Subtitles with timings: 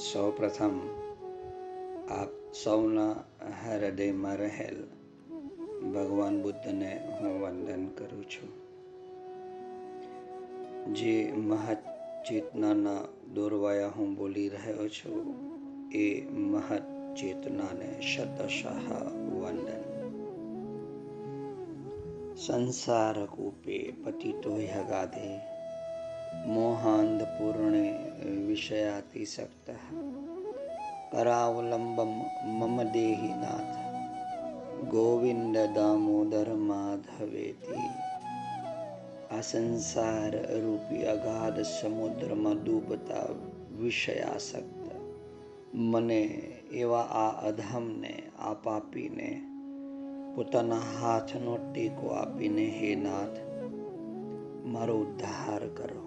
[0.00, 0.80] સૌપ્રથમ
[2.10, 3.12] આપ સૌના
[3.64, 4.78] હૃદયમાં રહેલ
[5.94, 8.50] ભગવાન બુદ્ધને હું વંદન કરું છું.
[10.94, 11.78] જે મહત
[12.28, 13.02] ચેતનાના
[13.34, 15.34] દોરવાયા હું બોલી રહ્યો છું,
[15.92, 16.82] એ મહત
[17.16, 19.84] ચેતનાને શતશાહ વંદન.
[22.36, 25.40] સંસાર કૂપે પતિતો હગાધે
[26.46, 27.98] મોહાંધપૂર્ણે
[28.46, 29.70] વિષયાતિસક્ત
[31.12, 32.12] કરાવલંબમ
[32.48, 33.76] મમ દેહિનાથ
[34.88, 37.88] ગોવિંદ દામોદર માધવેતી
[39.30, 43.26] આ સંસાર રૂપી અગાધ સમુદ્રમાં ડૂબતા
[43.78, 44.84] વિષયાસક્ત
[45.84, 46.20] મને
[46.74, 49.30] એવા આ અધમને આ પાપીને
[50.34, 53.40] પોતાના હાથનો ટેકો આપીને હે નાથ
[54.66, 56.04] મારો ઉદ્ધાર કરો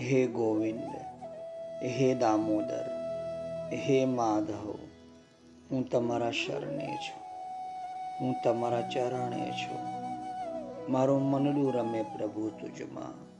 [0.00, 0.90] હે ગોવિંદ
[1.90, 2.99] હે દામોદર
[3.72, 4.78] હે માધવ,
[5.70, 7.22] હું તમારા શરણે છું,
[8.20, 9.78] હું તમારા ચરણે છું.
[10.92, 13.30] મારું મનડું રમે પ્રભુ તુજમાં,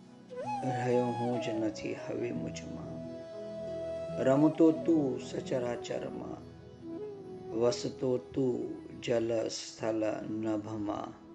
[0.69, 2.91] રહ્યો હું જ નથી હવે મુજમાં.
[4.25, 6.39] રમતો તું સચરાચરમાં,
[7.61, 11.31] વસતો તું જલ સ્થલ નભમાં.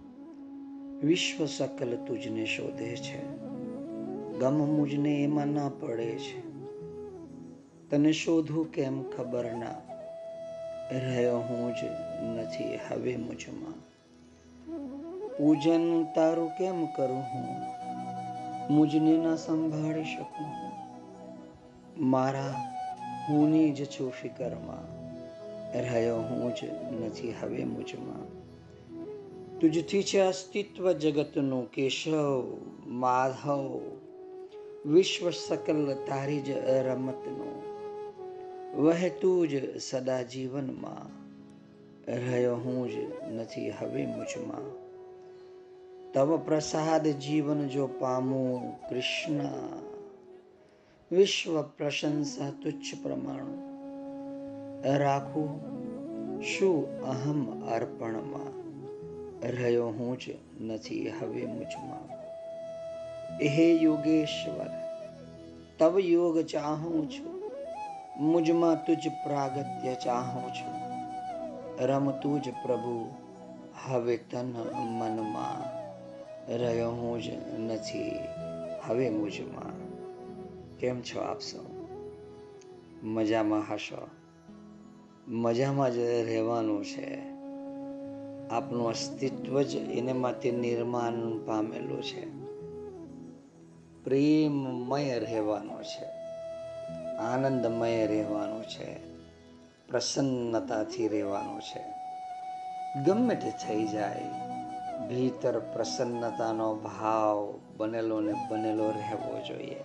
[1.08, 3.26] વિશ્વ સકલ તુજને શોધે છે,
[4.40, 6.55] ગમ મુજને એમાં ના પડે છે.
[7.96, 9.76] તને શોધું કેમ ખબર ના?
[10.92, 11.78] રહ્યો હું જ
[12.24, 13.74] નથી હવે મુજમાં.
[15.38, 17.48] પૂજન તારું કેમ કરું હું?
[18.74, 20.72] મુજને ના સંભાળી શકું
[22.10, 22.54] મારા
[23.30, 25.12] હુંની જ છું ફિકરમાં.
[25.80, 26.60] રહ્યો હું જ
[27.06, 28.26] નથી હવે મુજમાં.
[29.60, 33.82] તુજથી છે અસ્તિત્વ જગતનું કેશવ માધવ.
[34.86, 37.65] વિશ્વ સકલ તારી જ રમતનું
[38.76, 41.08] વહેતું જ સદા જીવનમાં
[42.08, 42.96] રહ્યો હું જ
[43.32, 44.68] નથી હવે મુજમાં
[46.14, 49.42] તવ પ્રસાદ જીવન જો પામું કૃષ્ણ
[51.12, 53.50] વિશ્વ પ્રશંસા તુચ્છ પ્રમાણ
[54.98, 55.54] રાખું
[56.44, 57.40] શું અહમ
[57.70, 58.54] અર્પણમાં
[59.52, 62.10] રહ્યો હું જ નથી હવે મુજમાં
[63.50, 64.72] હે યોગેશ્વર
[65.78, 67.35] તવ યોગ ચાહું છું
[68.20, 70.76] મુજમાં તુજ પ્રાગત્ય ચાહું છું
[71.86, 73.12] રમતું જ પ્રભુ
[73.86, 75.86] હવે તન મનમાં
[76.58, 78.20] રહ્યો હું જ નથી
[78.88, 79.74] હવે મુજમાં
[80.78, 81.66] કેમ છો આપ સૌ
[83.04, 84.08] મજામાં હશો
[85.28, 87.36] મજામાં જ રહેવાનું છે।
[88.50, 92.30] આપનું અસ્તિત્વ જ એને માટે નિર્માણ પામેલું છે.
[94.04, 96.15] પ્રેમમય રહેવાનું છે.
[97.20, 99.16] આનંદમય રહેવાનું છે.
[99.88, 101.84] પ્રસન્નતાથી રહેવાનું છે.
[103.04, 104.24] ગમે તે થઈ જાય,
[105.10, 109.76] ભીતર પ્રસન્નતાનો ભાવ બનેલો ને બનેલો રહેવો જોઈએ.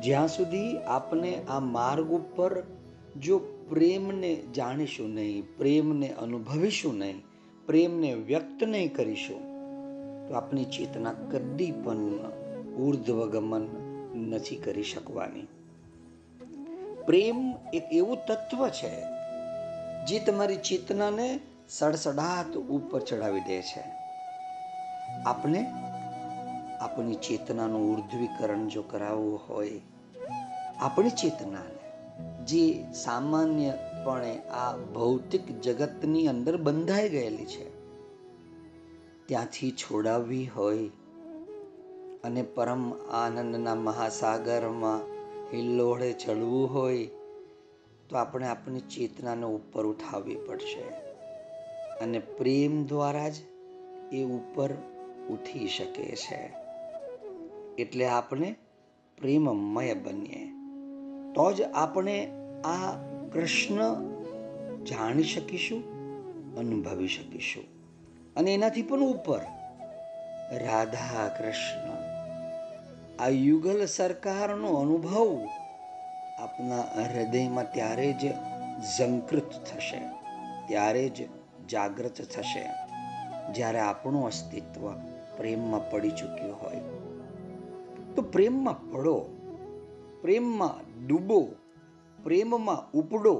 [0.00, 2.62] જ્યાં સુધી આપણે આ માર્ગ ઉપર
[3.20, 3.38] જો
[3.68, 7.22] પ્રેમને જાણીશું નહીં, પ્રેમને અનુભવીશું નહીં,
[7.66, 9.38] પ્રેમને વ્યક્ત નહીં કરીશું,
[10.28, 11.98] તો આપણી ચેતના કદી પણ
[12.74, 13.68] ઉર્ધ્વગમન
[14.30, 15.46] નથી કરી શકવાની.
[17.10, 19.02] પ્રેમ એક એવું તત્વ છે,
[20.06, 23.82] જે તમારી ચેતનાને સડસડાટ ઉપર ચડાવી દે છે.
[25.26, 25.66] આપણે
[26.80, 29.80] આપણી ચેતનાનું ઉર્ધ્વીકરણ જો કરાવવું હોય,
[30.80, 31.78] આપણી ચેતનાને,
[32.44, 37.70] જે સામાન્યપણે આ ભૌતિક જગતની અંદર બંધાઈ ગયેલી છે,
[39.26, 40.88] ત્યાંથી છોડાવવી હોય
[42.24, 45.19] અને પરમ આનંદના મહાસાગરમાં
[45.54, 47.06] હિલ્લોળે ચડવું હોય
[48.08, 50.82] તો આપણે આપણી ચેતનાને ઉપર ઉઠાવવી પડશે.
[52.00, 53.34] અને પ્રેમ દ્વારા જ
[54.12, 54.70] એ ઉપર
[55.30, 56.52] ઉઠી શકે છે.
[57.78, 58.54] એટલે આપણે
[59.18, 60.46] પ્રેમમય બનીએ.
[61.34, 62.30] તો જ આપણે
[62.64, 62.92] આ
[63.32, 63.80] કૃષ્ણ
[64.84, 66.00] જાણી શકીશું,
[66.56, 67.64] અનુભવી શકીશું.
[68.36, 69.40] અને એનાથી પણ ઉપર
[70.52, 71.99] રાધા કૃષ્ણ
[73.20, 75.46] આ યુગલ સરકારનો અનુભવ
[76.38, 78.32] આપના હૃદયમાં ત્યારે જ
[78.98, 79.98] ઝંકૃત થશે,
[80.68, 81.28] ત્યારે જ
[81.70, 82.68] જાગૃત થશે.
[83.52, 84.92] જ્યારે આપણું અસ્તિત્વ
[85.36, 86.80] પ્રેમમાં પડી ચૂક્યું હોય.
[88.14, 89.18] તો પ્રેમમાં પડો,
[90.22, 91.48] પ્રેમમાં ડૂબો,
[92.24, 93.34] પ્રેમમાં ઉપડો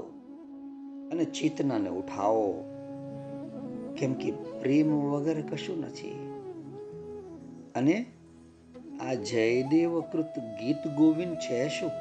[1.11, 2.63] અને ચેતનાને ઉઠાવો.
[3.97, 6.33] કેમ કે પ્રેમ વગર કશું નથી.
[7.75, 8.05] અને
[9.01, 11.91] આ જયદેવ કૃત ગીત ગોવિંદ છે શું?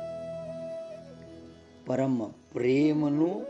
[1.86, 3.46] પરમ પ્રેમનું,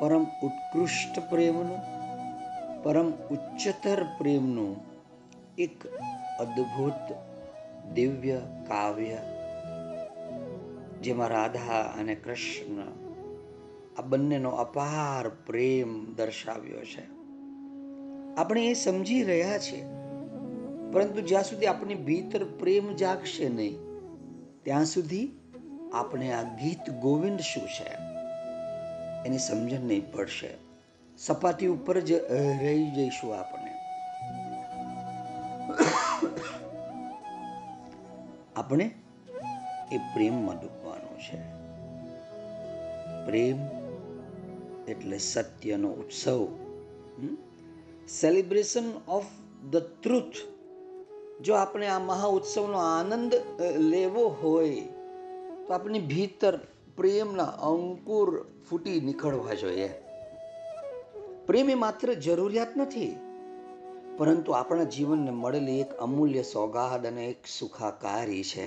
[0.00, 1.80] પરમ ઉત્કૃષ્ટ પ્રેમનું,
[2.82, 4.76] પરમ ઉચ્ચતર પ્રેમનું
[5.58, 5.86] એક
[6.40, 7.16] અદ્ભુત
[7.94, 9.18] દિવ્ય કાવ્ય.
[11.02, 12.82] જેમાં રાધા અને કૃષ્ણ
[13.98, 17.06] આ બંનેનો અપાર પ્રેમ દર્શાવ્યો છે.
[18.34, 19.84] આપણે એ સમજી રહ્યા છીએ
[20.92, 23.76] પરંતુ જ્યાં સુધી આપણી ભીતર પ્રેમ જાગશે નહીં,
[24.62, 25.30] ત્યાં સુધી
[25.92, 27.90] આપણે આ ગીત ગોવિંદ શું છે?
[29.26, 30.50] એની સમજણ નહીં પડશે.
[31.18, 32.12] સપાટી ઉપર જ
[32.62, 33.72] રહી જઈશું આપણે.
[38.56, 38.90] આપણે
[39.92, 41.38] એ પ્રેમમાં ડૂબવાનું છે.
[43.26, 43.58] પ્રેમ
[44.88, 46.46] એટલે સત્યનો ઉત્સવ.
[48.08, 49.26] સેલિબ્રેશન ઓફ
[49.70, 50.57] ધ ટ્રુથ
[51.40, 53.34] જો આપણે આ મહા ઉત્સવનો આનંદ
[53.78, 54.82] લેવો હોય,
[55.66, 56.58] તો આપણી ભીતર
[56.96, 59.88] પ્રેમના અંકુર ફૂટી નીકળવા જોઈએ.
[61.46, 63.12] પ્રેમ એ માત્ર જરૂરિયાત નથી,
[64.16, 68.66] પરંતુ આપણા જીવનને મળેલી એક અમૂલ્ય સોગાદ અને એક સુખાકારી છે.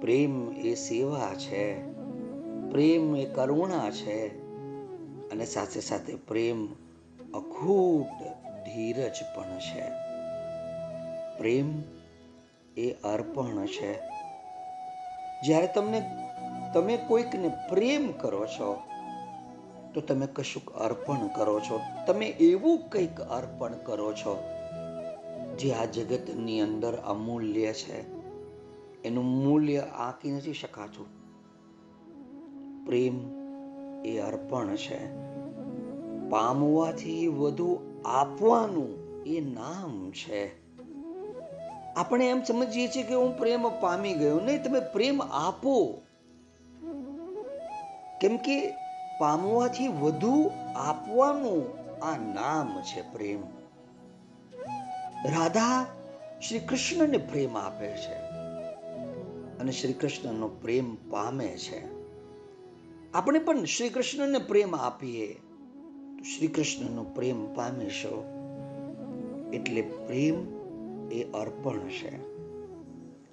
[0.00, 1.66] પ્રેમ એ સેવા છે,
[2.70, 4.18] પ્રેમ એ કરુણા છે,
[5.30, 6.66] અને સાથે સાથે પ્રેમ
[7.34, 8.18] અખૂટ
[8.66, 10.05] ધીરજ પણ છે.
[11.38, 11.82] પ્રેમ
[12.76, 13.94] એ અર્પણ છે.
[15.46, 16.02] જ્યારે તમને,
[16.74, 18.82] તમે કોઈકને પ્રેમ કરો છો,
[19.94, 21.80] તો તમે કશુંક અર્પણ કરો છો.
[22.06, 24.42] તમે એવું કંઈક અર્પણ કરો છો,
[25.58, 28.16] જે આ જગતની અંદર અમૂલ્ય છે.
[29.02, 31.06] એનું મૂલ્ય આંકી નથી શકાતું.
[32.86, 33.30] પ્રેમ
[34.04, 35.14] એ અર્પણ છે.
[36.28, 40.65] પામવાથી વધુ આપવાનું એ નામ છે.
[41.96, 44.40] આપણે એમ સમજીએ છીએ કે હું પ્રેમ પામી ગયો.
[44.40, 46.02] નહીં, તમે પ્રેમ આપો.
[48.20, 48.74] કેમ કે
[49.18, 53.42] પામવાથી વધુ આપવાનું આ નામ છે પ્રેમ.
[55.24, 55.86] રાધા
[56.48, 58.14] શ્રી કૃષ્ણને પ્રેમ આપે છે
[59.58, 61.96] અને શ્રી કૃષ્ણનો પ્રેમ પામે છે.
[63.12, 65.32] આપણે પણ શ્રી કૃષ્ણને પ્રેમ આપીએ.
[66.16, 68.24] તો શ્રી કૃષ્ણનો પ્રેમ પામીશો.
[69.52, 70.55] એટલે પ્રેમ
[71.10, 72.36] એ અર્પણ છે.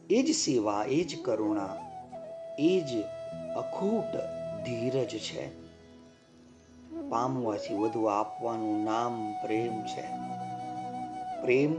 [0.07, 1.77] એ જ સેવા, એ જ કરુણા,
[2.59, 3.03] એ જ
[3.55, 4.15] અખૂટ
[4.65, 5.63] ધીરજ છે.
[7.09, 10.07] પામવાથી વધુ આપવાનું નામ પ્રેમ છે.
[11.41, 11.75] પ્રેમ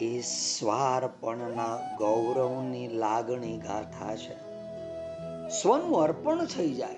[0.00, 4.34] એ સ્વાર્પણના ગૌરવની લાગણી ગાથા છે.
[5.48, 6.96] સ્વનું અર્પણ થઈ જાય.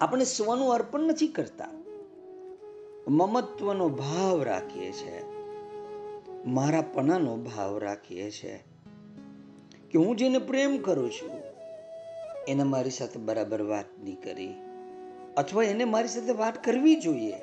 [0.00, 1.87] આપણે સ્વનું અર્પણ નથી કરતા.
[3.08, 5.22] મમત્વનો ભાવ રાખીએ છીએ
[6.46, 8.58] મારાપણાનો ભાવ રાખીએ છીએ
[9.90, 11.30] કે હું જેને પ્રેમ કરું છું,
[12.48, 14.54] એને મારી સાથે બરાબર વાત નહીં કરી
[15.36, 17.34] અથવા એને મારી સાથે વાત કરવી જોઈએ.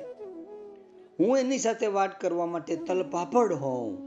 [1.20, 3.98] હું એની સાથે વાત કરવા માટે તલપાપડ હોઉં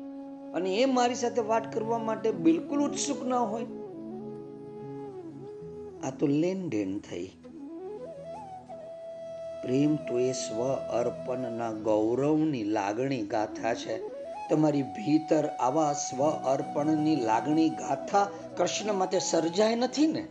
[0.53, 3.65] અને એ મારી સાથે વાત કરવા માટે બિલકુલ ઉત્સુક ન હોય.
[6.07, 7.29] આ તો લેન દેન થઈ.
[9.63, 14.19] પ્રેમ તો એ સ્વ અર્પણના ગૌરવની લાગણી ગાથા છે.
[14.49, 20.27] તમારી ભીતર આવા સ્વ અર્પણની લાગણી ગાથા કૃષ્ણ માટે સર્જાય નથી ને?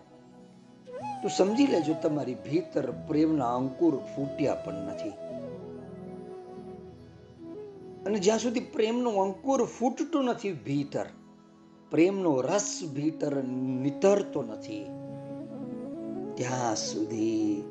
[1.22, 5.08] તો સમજી લેજો તમારી ભીતર પ્રેમના અંકુર ફૂટ્યા પણ નથી.
[8.06, 11.06] અને જ્યાં સુધી પ્રેમનો અંકુર ફૂટતો નથી ભીતર,
[11.90, 13.44] પ્રેમનો રસ ભીતર
[13.82, 14.84] નિતરતો નથી.
[16.34, 17.62] ત્યાં સુધી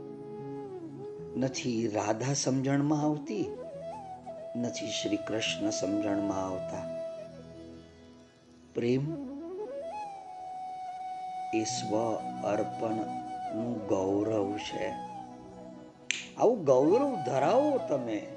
[1.38, 3.46] નથી રાધા સમજણમાં આવતી,
[4.56, 6.98] નથી શ્રી કૃષ્ણ સમજણમાં આવતા.
[8.76, 9.14] પ્રેમ
[11.54, 14.94] એ સ્વ અર્પણનું ગૌરવ છે.
[16.38, 18.28] આવું ગૌરવ ધરાવો તમે.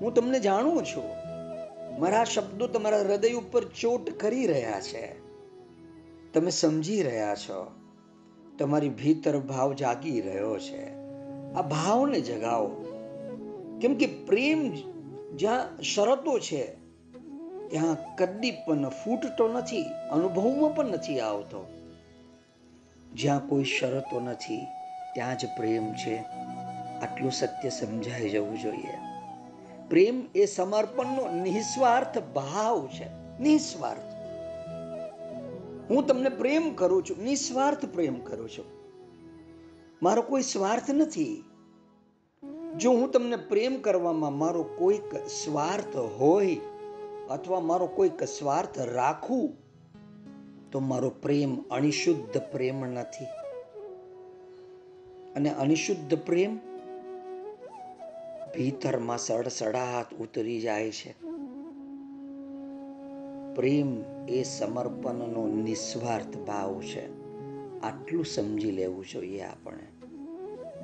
[0.00, 1.04] હું તમને જાણું છું,
[2.00, 5.20] મારા શબ્દો તમારા હૃદય ઉપર ચોટ કરી રહ્યા છે.
[6.32, 7.72] તમે સમજી રહ્યા છો,
[8.58, 10.97] તમારી ભીતર ભાવ જાગી રહ્યો છે.
[11.56, 12.84] આ ભાવને જગાવો.
[13.82, 14.72] કેમ કે પ્રેમ
[15.36, 16.66] જ્યાં શરતો છે,
[17.68, 21.66] ત્યાં કદી પણ ફૂટતો નથી, અનુભવમાં પણ નથી આવતો.
[23.14, 24.66] જ્યાં કોઈ શરતો નથી,
[25.14, 26.16] ત્યાં જ પ્રેમ છે.
[27.02, 28.98] આટલું સત્ય સમજાઈ જવું જોઈએ.
[29.88, 33.38] પ્રેમ એ સમર્પણનો નિસ્વાર્થ ભાવ છે.
[33.42, 34.18] નિસ્વાર્થ.
[35.90, 38.77] હું તમને પ્રેમ કરું છું, નિસ્વાર્થ પ્રેમ કરું છું.
[40.02, 41.44] મારો કોઈ સ્વાર્થ નથી.
[42.76, 46.60] જો હું તમને પ્રેમ કરવામાં મારો કોઈક સ્વાર્થ હોય
[47.30, 49.54] અથવા મારો કોઈક સ્વાર્થ રાખું,
[50.70, 53.24] તો મારો પ્રેમ અણિશુદ્ધ પ્રેમ નથી.
[55.32, 56.56] અને અનિશુદ્ધ પ્રેમ
[58.56, 61.12] ભીતરમાં સડસડાટ ઉતરી જાય છે.
[63.54, 67.17] પ્રેમ એ સમર્પણનો નિસ્વાર્થ ભાવ છે.
[67.82, 69.86] આટલું સમજી લેવું જોઈએ આપણે.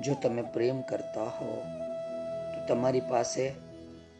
[0.01, 1.61] જો તમે પ્રેમ કરતા હો,
[2.53, 3.53] તો તમારી પાસે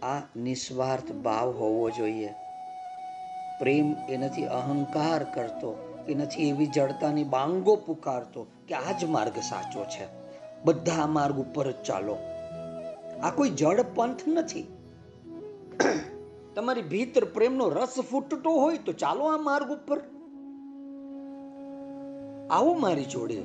[0.04, 2.30] આ નિસ્વાર્થ ભાવ હોવો જોઈએ.
[3.60, 9.40] પ્રેમ એ નથી અહંકાર કરતો કે નથી એવી જડતાની બાંગો પુકારતો કે આ જ માર્ગ
[9.40, 10.08] સાચો છે.
[10.66, 12.18] બધા આ માર્ગ ઉપર જ ચાલો.
[13.24, 14.68] આ કોઈ જડ પંથ નથી.
[16.56, 20.02] તમારી ભીતર પ્રેમનો રસ ફૂટતો હોય તો ચાલો આ માર્ગ ઉપર.
[22.52, 23.44] આવો મારી જોડે,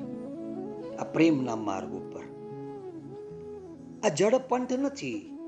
[0.99, 2.21] આ પ્રેમના માર્ગ ઉપર.
[4.05, 5.39] આ જડ પંથ નથી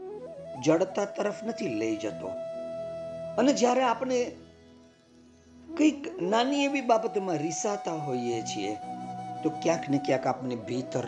[0.65, 2.31] જડતા તરફ નથી લઈ જતો.
[3.39, 4.33] અને જ્યારે આપણે
[5.79, 8.77] કંઈક નાની એવી બાબતમાં રીસાતા હોઈએ છીએ,
[9.43, 11.05] તો ક્યાંક ને ક્યાંક આપણે ભીતર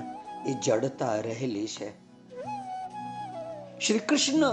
[0.46, 1.90] એ જડતા રહેલી છે.
[3.78, 4.46] શ્રી કૃષ્ણ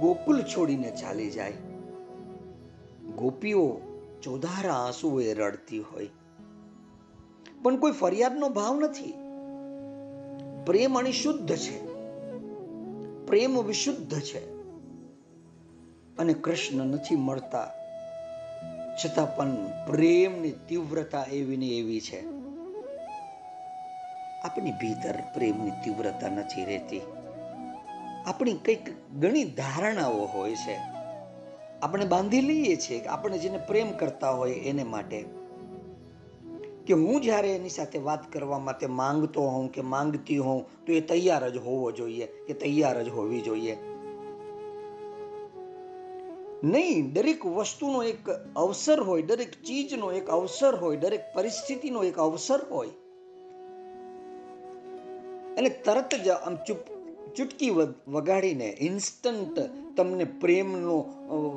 [0.00, 1.52] ગોકુલ છોડીને ચાલી જાય.
[3.16, 3.80] ગોપીઓ
[4.22, 6.10] ચોધારા આંસુએ રડતી હોય.
[7.62, 9.14] પણ કોઈ ફરિયાદનો ભાવ નથી.
[10.66, 11.86] પ્રેમ અણિશુદ્ધ છે.
[13.26, 14.62] પ્રેમ વિશુદ્ધ છે.
[16.16, 17.70] અને કૃષ્ણ નથી મળતા.
[19.04, 22.20] છતાં પણ પ્રેમની તીવ્રતા એવી ને એવી છે.
[24.44, 27.00] આપણી ભીતર પ્રેમની તીવ્રતા નથી રહેતી.
[28.26, 30.76] આપણી કંઈક ઘણી ધારણાઓ હોય છે.
[31.82, 35.41] આપણે બાંધી લઈએ છીએ કે આપણે જેને પ્રેમ કરતા હોય એને માટે
[36.86, 41.00] કે હું જ્યારે એની સાથે વાત કરવા માટે માંગતો હોઉં કે માંગતી હોઉં, તો એ
[41.00, 43.76] તૈયાર જ હોવો જોઈએ કે તૈયાર જ હોવી જોઈએ.
[46.64, 52.60] નહીં, દરેક વસ્તુનો એક અવસર હોય, દરેક ચીજનો એક અવસર હોય, દરેક પરિસ્થિતિનો એક અવસર
[52.70, 52.88] હોય.
[55.58, 56.78] અને તરત જ આમ ચૂપ,
[57.36, 57.70] ચૂટકી
[58.08, 59.60] વગાડીને ઇન્સ્ટન્ટ
[59.96, 61.04] તમને પ્રેમનો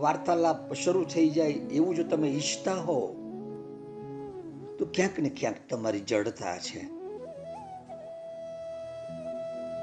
[0.01, 3.25] વાર્તાલાપ શરૂ થઈ જાય એવું જો તમે ઈચ્છતા હો
[4.79, 6.79] તો ક્યાંક ને ક્યાંક તમારી જડતા છે.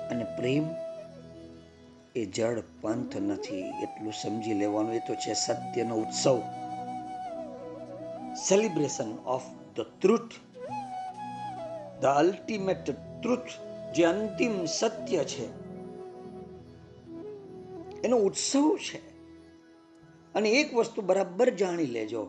[0.08, 0.64] અને પ્રેમ
[2.16, 6.40] એ જડ પંથ નથી, એટલું સમજી લેવાનું એ તો છે સત્યનો ઉત્સવ.
[8.48, 9.42] Celebration of
[9.76, 10.30] the truth
[12.02, 13.40] the ultimate truth
[13.94, 15.46] જે અંતિમ સત્ય છે.
[18.02, 19.12] એનો ઉત્સવ છે.
[20.34, 22.28] અને એક વસ્તુ બરાબર જાણી લેજો.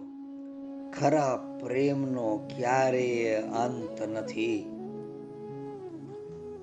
[1.00, 4.59] ખરા પ્રેમનો ક્યારેય અંત નથી.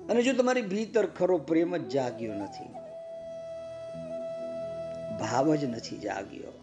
[0.09, 2.73] અને જો તમારી ભીતર ખરો પ્રેમ જ જાગ્યો નથી,
[5.19, 6.53] ભાવ જ નથી જાગ્યો.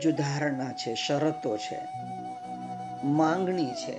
[0.00, 1.80] જો ધારણા છે, શરતો છે,
[3.04, 3.96] માંગણી છે,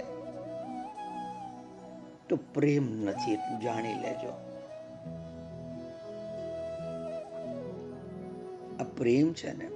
[2.30, 4.34] તો પ્રેમ નથી જાણી લેજો.
[8.80, 9.68] આ પ્રેમ છે ને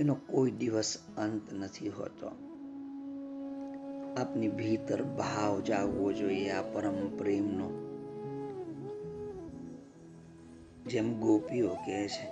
[0.00, 2.28] એનો કોઈ દિવસ અંત નથી હોતો.
[4.20, 7.70] આપની ભીતર ભાવ જાગવો જોઈએ આ પરમ પ્રેમનો.
[10.86, 12.30] જેમ ગોપીઓ કહે છે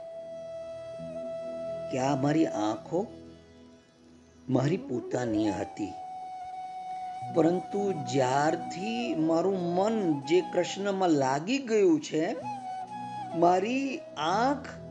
[1.93, 3.07] કે આ મારી આંખો
[4.49, 5.93] મારી પોતાની હતી.
[7.35, 12.37] પરંતુ જ્યારથી મારું મન જે કૃષ્ણમાં લાગી ગયું છે,
[13.37, 14.84] મારી આંખ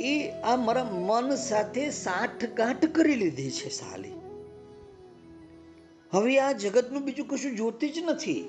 [0.00, 4.12] એ આ મારા મન સાથે સાઠ ગાંઠ કરી લીધી છે સાલી.
[6.12, 8.48] હવે આ જગતનું બીજું કશું જોતી જ નથી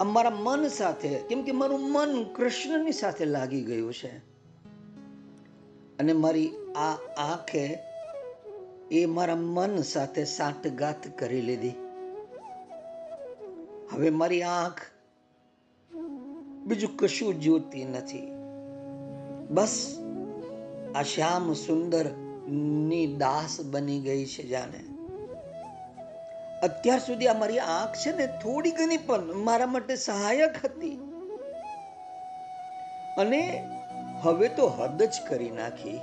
[0.00, 4.16] અમારા મન સાથે, કેમ કે મારું મન કૃષ્ણની સાથે લાગી ગયું છે.
[5.98, 7.78] અને મારી આ આંખે
[8.90, 11.72] એ મારા મન સાથે સાંઠગાંઠ કરી લીધી.
[13.92, 14.80] હવે મારી આંખ
[16.66, 18.37] બીજું કશું જોતી નથી.
[19.50, 19.98] બસ
[20.94, 24.80] આ શ્યામ સુંદરની દાસ બની ગઈ છે જાણે
[26.62, 30.96] અત્યાર સુધી આ મારી આંખ છે ને થોડી ઘણી પણ મારા માટે સહાયક હતી.
[33.18, 33.70] અને
[34.22, 36.00] હવે તો હદ જ કરી નાખી.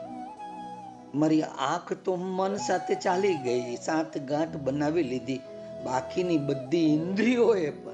[1.15, 5.39] મારી આંખ તો મન સાથે ચાલી ગઈ, સાત ગાંઠ બનાવી લીધી,
[5.85, 7.93] બાકીની બધી ઇન્દ્રિયોએ પણ.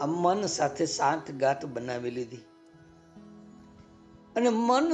[0.00, 2.47] આ મન સાથે સાત ગાંઠ બનાવી લીધી.
[4.36, 4.92] અને મન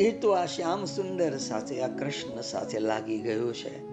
[0.00, 3.88] એ તો આ શ્યામ સુંદર સાથે, આ કૃષ્ણ સાથે લાગી ગયું છે.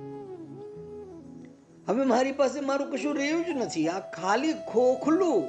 [1.87, 3.87] હવે મારી પાસે મારું કશું રહ્યું જ નથી.
[3.87, 5.43] આ ખાલી ખોખલું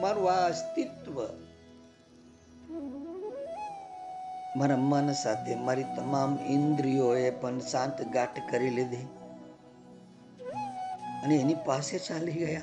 [0.00, 1.22] મારું આ અસ્તિત્વ.
[4.56, 9.06] મારા મન સાથે મારી તમામ ઇન્દ્રિયોએ પણ શાંત ગાંઠ કરી લીધી.
[11.24, 12.60] અને એની પાસે ચાલી ગયા.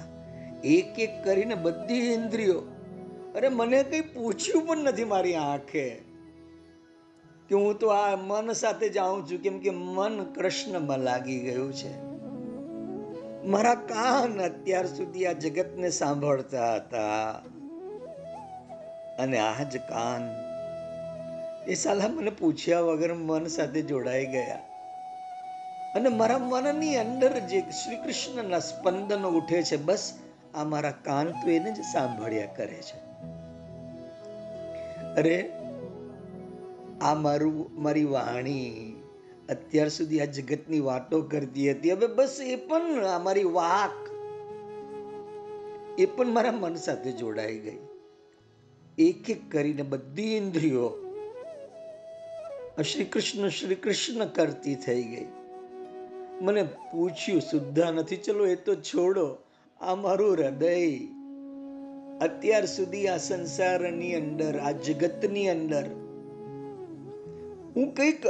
[0.63, 2.61] એક એક કરીને બધી ઇન્દ્રિયો
[3.35, 5.89] અરે મને કંઈ પૂછ્યું પણ નથી મારી આંખે.
[7.49, 12.09] કે હું તો આ મન સાથે જાઉં છું, કેમ કે મન કૃષ્ણમાં લાગી ગયું છે.
[13.47, 17.31] મારા કાન અત્યાર સુધી આ જગતને સાંભળતા હતા.
[19.19, 20.49] અને આ જ કાન
[21.67, 24.55] એ સાલા મને પૂછ્યા વગર મન સાથે જોડાઈ ગયા.
[25.95, 30.13] અને મારા મનની અંદર જે શ્રી કૃષ્ણના સ્પંદનો ઉઠે છે, બસ
[30.55, 33.08] આ મારા કાન તો એને જ સાંભળ્યા કરે છે.
[35.19, 35.51] અરે,
[37.01, 38.93] આ મારું, મારી વાણી
[39.49, 41.91] અત્યાર સુધી આ જગતની વાતો કરતી હતી.
[41.91, 44.09] હવે બસ એ પણ અમારી વાક,
[45.99, 47.79] એ પણ મારા મન સાથે જોડાઈ ગઈ.
[48.97, 51.05] એક એક કરીને બધી ઇન્દ્રિયો
[52.93, 55.27] શ્રી કૃષ્ણ શ્રી કૃષ્ણ કરતી થઈ ગઈ.
[56.41, 58.17] મને પૂછ્યું, સુદ્ધા નથી?
[58.17, 59.37] ચલો એ તો છોડો.
[59.81, 60.75] આ મારું હૃદય
[62.21, 65.85] અત્યાર સુધી આ સંસારની અંદર, આ જગતની અંદર
[67.75, 68.23] હું કંઈક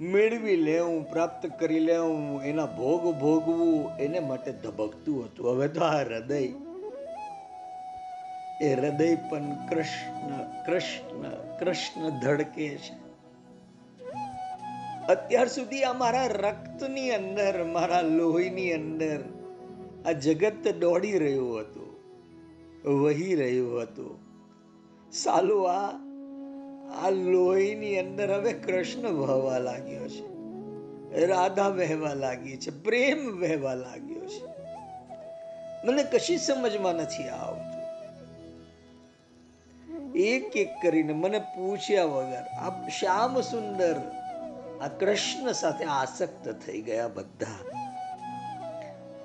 [0.00, 5.50] મેળવી લેવું પ્રાપ્ત કરી લેવું એના ભોગ ભોગવું, એને માટે ધબકતું હતું.
[5.50, 6.40] હવે તો આ હૃદય,
[8.62, 10.32] એ હૃદય પણ કૃષ્ણ
[10.66, 11.24] કૃષ્ણ
[11.60, 12.94] કૃષ્ણ ધડકે છે.
[15.08, 19.20] અત્યાર સુધી આ મારા રક્તની અંદર, મારા લોહીની અંદર
[20.06, 21.85] આ જગત દોડી રહ્યું હતું.
[22.90, 24.18] વહી રહ્યું હતું.
[25.12, 26.06] સાલું આ
[27.06, 30.36] આ લોહીની અંદર હવે કૃષ્ણ વહવા લાગ્યો છે.
[31.26, 34.46] રાધા વહેવા લાગી છે, પ્રેમ વહેવા લાગ્યો છે.
[35.86, 37.76] મને કશી સમજમાં નથી આવતું.
[40.14, 43.96] એક એક કરીને મને પૂછ્યા વગર આ શ્યામ સુંદર,
[44.80, 47.76] આ કૃષ્ણ સાથે આસક્ત થઈ ગયા બધા.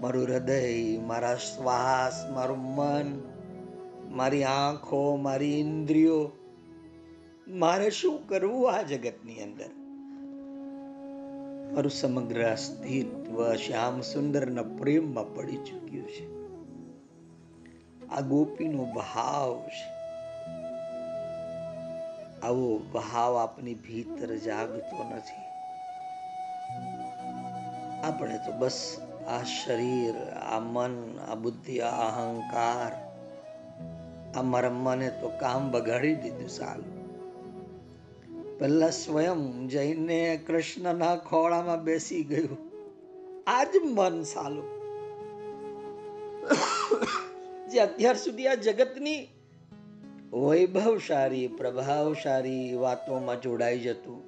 [0.01, 3.30] મારું હૃદય, મારા શ્વાસ, મારું મન
[4.11, 6.31] મારી આંખો, મારી ઇન્દ્રિયો.
[7.47, 9.69] મારે શું કરવું આ જગતની અંદર?
[11.73, 16.41] મારું સમગ્ર અસ્તિત્વ શ્યામ સુંદરના પ્રેમમાં પડી ચૂક્યું છે.
[18.07, 19.91] આ ગોપીનો ભાવ છે.
[22.39, 25.41] આવો ભાવ આપની ભીતર જાગતો નથી.
[28.03, 28.97] આપણે તો બસ
[29.27, 33.00] આ શરીર, આ મન, આ બુદ્ધિ, આ અહંકાર
[34.35, 36.91] આ મારા મને તો કામ બગાડી દીધું સાલું.
[38.59, 42.57] પહેલા સ્વયં જઈને કૃષ્ણના ખોળામાં બેસી ગયું.
[43.47, 44.67] આજ મન સાલું.
[47.71, 49.27] જે અત્યાર સુધી આ જગતની
[50.33, 54.19] વૈભવશાળી, પ્રભાવશાળી વાતોમાં જોડાઈ જતું,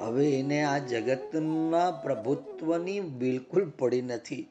[0.00, 4.48] હવે એને આ જગતના પ્રભુત્વની બિલકુલ પડી નથી.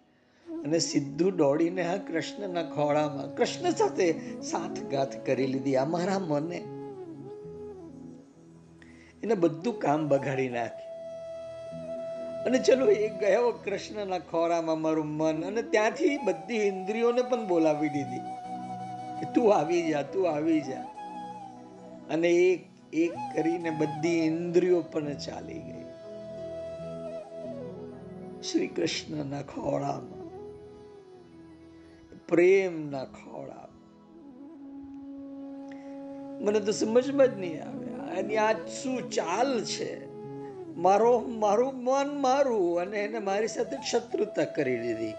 [0.63, 5.75] અને સીધું દોડીને આ કૃષ્ણના ખોળામાં, કૃષ્ણ સાથે સાથગાથ કરી લીધી.
[5.75, 6.55] અમારા મને.
[9.23, 10.89] એને બધું કામ બગાડી નાખ્યું.
[12.43, 15.43] અને ચલો એ ગયો કૃષ્ણના ખોરામાં મારું મન.
[15.45, 18.19] અને ત્યાંથી બધી ઇન્દ્રિયોને પણ બોલાવી દીધી
[19.19, 20.81] કે તું આવી જા, તું આવી જા.
[22.09, 25.85] અને એક એક કરીને બધી ઇન્દ્રિયો પણ ચાલી ગઈ.
[28.41, 30.18] શ્રી કૃષ્ણના ખોળામાં.
[32.29, 33.67] પ્રેમના ખોળા
[36.41, 38.19] મને તો સમજમાં જ નહીં આવે.
[38.19, 40.13] એની આ શું ચાલ છે?
[40.77, 45.13] મારો, મારું મન મારું અને એને મારી સાથે શત્રુતા કરી દીધી.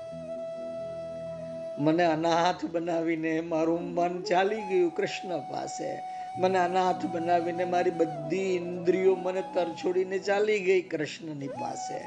[1.79, 6.03] મને અનાથ બનાવીને મારું મન ચાલી ગયું કૃષ્ણ પાસે.
[6.39, 12.05] મને અનાથ બનાવીને મારી બધી ઇન્દ્રિયો મને તરછોડીને ચાલી ગઈ કૃષ્ણની પાસે.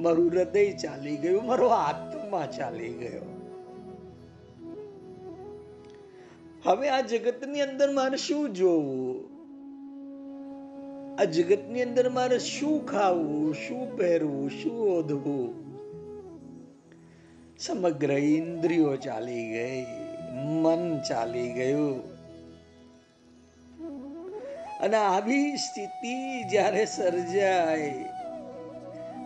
[0.00, 3.35] મારું હૃદય ચાલી ગયું, મારો આત્મા ચાલી ગયો.
[6.66, 9.36] હવે આ જગતની અંદર મારે શું જોવું?
[11.20, 15.66] આ જગતની અંદર મારે શું ખાવું, શું પહેરવું, શું ઓઢવું?
[17.58, 19.86] સમગ્ર ઇન્દ્રિયો ચાલી ગઈ,
[20.34, 22.16] મન ચાલી ગયું.
[24.80, 27.94] અને આવી સ્થિતિ જ્યારે સર્જાય,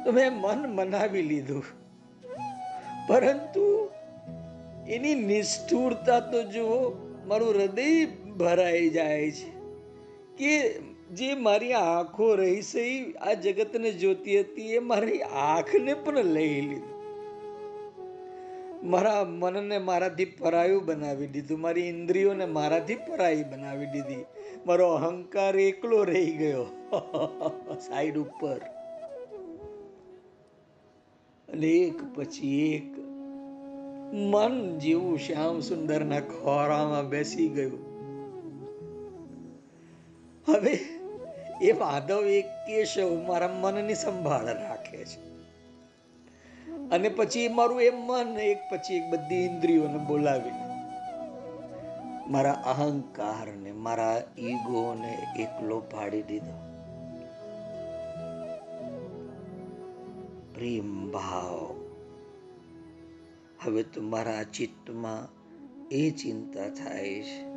[0.04, 1.64] તો મેં મન મનાવી લીધું.
[3.08, 3.90] પરંતુ
[4.88, 8.06] એની નિષ્ઠુરતા તો જુઓ મારું હૃદય
[8.36, 9.60] ભરાઈ જાય છે
[10.36, 10.78] કે
[11.10, 17.00] જે મારી આંખો રહી સહી આ જગતને જોતી હતી એ મારી આંખને પણ લઈ લીધી.
[18.84, 24.24] મારા મનને મારાથી પરાયું બનાવી દીધું, મારી ઇન્દ્રિયોને મારાથી પરાઈ બનાવી દીધી.
[24.66, 26.66] મારો અહંકાર એકલો રહી ગયો.
[27.78, 28.60] સાઈડ ઉપર.
[31.48, 33.09] અને એક પછી એક
[34.12, 37.78] મન જેવું શ્યામ સુંદરના ખોરામાં બેસી ગયું.
[40.48, 40.78] હવે
[41.62, 45.30] એ માધવ એક કેશવ મારા મનની સંભાળ રાખે છે.
[46.90, 50.70] અને પછી મારું એ મન એક પછી એક બધી ઇન્દ્રિયોને બોલાવીને
[52.28, 56.58] મારા અહંકારને, મારા ઈગોને એકલો પાડી દીધો.
[60.54, 61.79] પ્રેમ ભાવ
[63.64, 65.28] હવે તો મારા ચિત્તમાં
[65.88, 67.50] એ ચિંતા થાય છે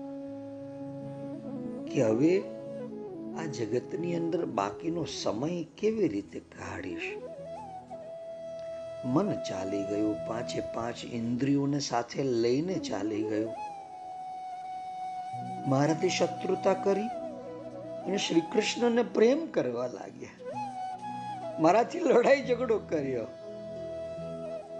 [1.91, 2.41] કે હવે
[3.39, 7.17] આ જગતની અંદર બાકીનો સમય કેવી રીતે કાઢીશ?
[9.05, 13.51] મન ચાલી ગયું, પાંચે પાંચ ઇન્દ્રિયોને સાથે લઈને ચાલી ગયું.
[15.69, 17.07] મારાથી શત્રુતા કરી
[18.05, 20.29] અને શ્રી કૃષ્ણને પ્રેમ કરવા લાગ્યા.
[21.59, 23.42] મારાથી લડાઈ ઝઘડો કર્યો.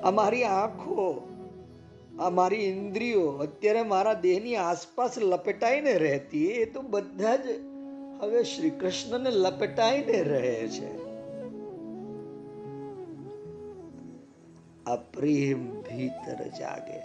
[0.04, 1.30] આ મારી આંખો,
[2.20, 7.42] અમારી ઇન્દ્રિયો અત્યારે મારા દેહની આસપાસ લપેટાઈને રહેતી એ તો બધા જ
[8.22, 11.04] હવે શ્રી કૃષ્ણને લપેટાઈને રહે છે.
[14.86, 17.00] આ પ્રેમ ભીતર જાગે.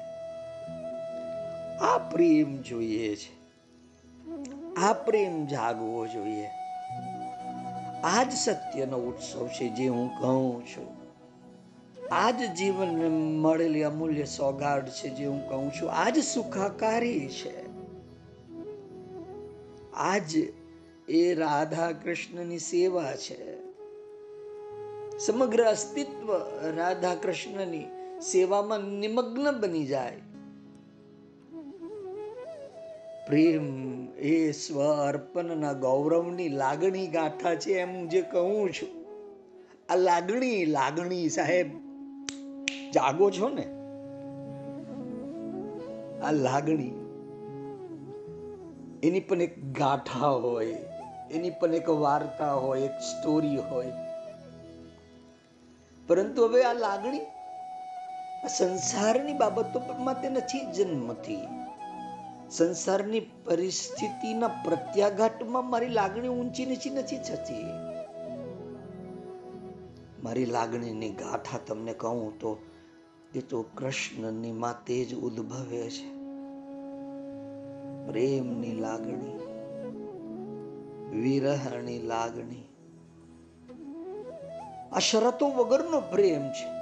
[1.76, 3.38] આ પ્રેમ જોઈએ છે.
[4.74, 6.46] આ પ્રેમ જાગવો જોઈએ.
[8.04, 10.97] આ જ સત્યનો ઉત્સવ છે જે હું કહું છું.
[12.12, 17.68] આ જ જીવનને મળેલી અમૂલ્ય સોગાડ છે જે હું કહું છું આ જ સુખાકારી છે.
[19.92, 20.36] આજ
[21.08, 23.60] એ રાધા કૃષ્ણની સેવા છે.
[25.18, 26.36] સમગ્ર અસ્તિત્વ
[26.76, 27.84] રાધા કૃષ્ણની
[28.20, 30.16] સેવામાં નિમગ્ન બની જાય.
[33.26, 38.88] પ્રેમ એ સ્વ અર્પણના ગૌરવની લાગણી ગાથા છે એમ હું જે કહું છું.
[39.88, 41.87] આ લાગણી લાગણી સાહેબ
[42.94, 43.64] જાગો છો ને?
[46.20, 46.88] આ લાગણી,
[49.02, 50.66] એની પણ એક ગાથા હોય,
[51.30, 53.92] એની પણ એક વાર્તા હોય, એક સ્ટોરી હોય.
[56.08, 57.20] પરંતુ હવે આ લાગણી
[58.58, 61.38] સંસારની બાબતો માટે નથી, જન્મથી.
[62.50, 67.64] સંસારની પરિસ્થિતિના પ્રત્યાઘાતમાં મારી લાગણી ઊંચી નીચી નથી થતી.
[70.22, 72.58] મારી લાગણીની ગાથા તમને કહું તો
[73.34, 76.18] એ તો કૃષ્ણની માતે જ ઉદ્ભવે છે.
[78.06, 79.38] પ્રેમની લાગણી,
[81.20, 82.68] વિરહની લાગણી.
[84.92, 86.78] આ શરતો વગરનો પ્રેમ છે.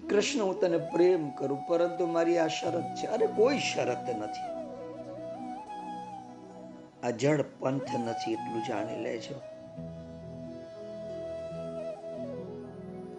[0.00, 3.06] કૃષ્ણ, હું તને પ્રેમ કરું, પરંતુ મારી આ શરત છે.
[3.06, 4.58] અરે, કોઈ શરત નથી.
[7.06, 9.57] આ જળ પંથ નથી, એટલું જાણી લેજો.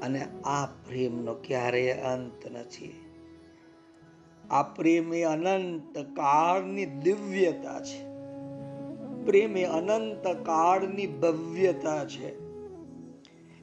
[0.02, 3.06] અને આ પ્રેમનો ક્યારેય અંત નથી.
[4.52, 8.10] આ પ્રેમ એ અનંત કાળની દિવ્યતા છે.
[9.26, 12.40] પ્રેમ એ અનંત કાળની ભવ્યતા છે.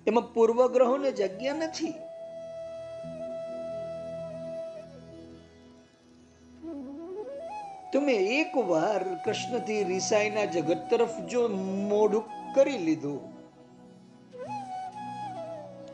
[0.07, 1.95] એમાં પૂર્વગ્રહોને જગ્યા નથી.
[7.93, 11.49] તમે એકવાર કૃષ્ણથી રિસાઈના જગત તરફ જો
[11.89, 13.36] મોઢું કરી લીધું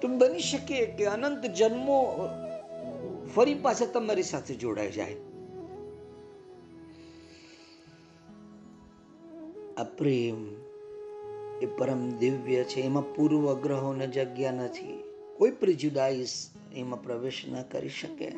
[0.03, 1.99] તો બની શકે કે અનંત જન્મો
[3.35, 5.15] ફરી પાછા તમારી સાથે જોડાઈ જાય.
[9.79, 10.41] આ પ્રેમ
[11.63, 14.97] એ પરમ દિવ્ય છે, એમાં પૂર્વગ્રહોને જગ્યા નથી.
[15.39, 18.29] કોઈ પ્રિજુડાઈસ એમાં પ્રવેશ ન કરી શકે.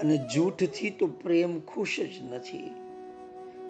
[0.00, 2.70] અને જૂઠથી તો પ્રેમ ખુશ જ નથી,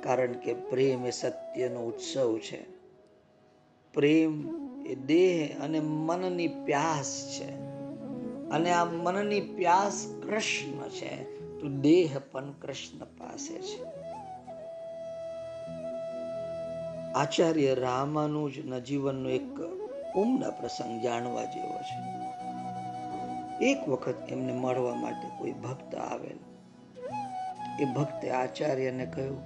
[0.01, 2.61] કારણ કે પ્રેમ એ સત્યનો ઉત્સવ છે.
[3.95, 7.51] પ્રેમ એ દેહ અને મનની પ્યાસ છે.
[8.51, 11.39] અને આ મનની પ્યાસ કૃષ્ણ છે.
[11.61, 13.85] તો દેહ પણ કૃષ્ણ પાસે છે.
[17.13, 19.61] આચાર્ય રામાનુજના જીવનનો એક
[20.15, 22.23] ઉમદા પ્રસંગ જાણવા જેવો છે.
[23.67, 26.37] એક વખત એમને મળવા માટે કોઈ ભક્ત આવેલ.
[27.81, 29.43] એ ભક્તે આચાર્યને કહ્યું,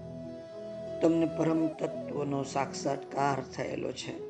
[1.00, 4.25] તમને પરમ તત્વનો સાક્ષાત્કાર થયેલો છે.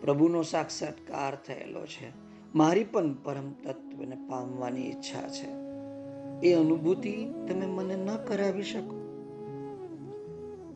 [0.00, 2.12] પ્રભુનો સાક્ષાત્કાર થયેલો છે.
[2.54, 5.48] મારી પણ પરમ તત્વને પામવાની ઈચ્છા છે.
[6.48, 7.12] એ અનુભૂતિ
[7.48, 9.00] તમે મને ન કરાવી શકો.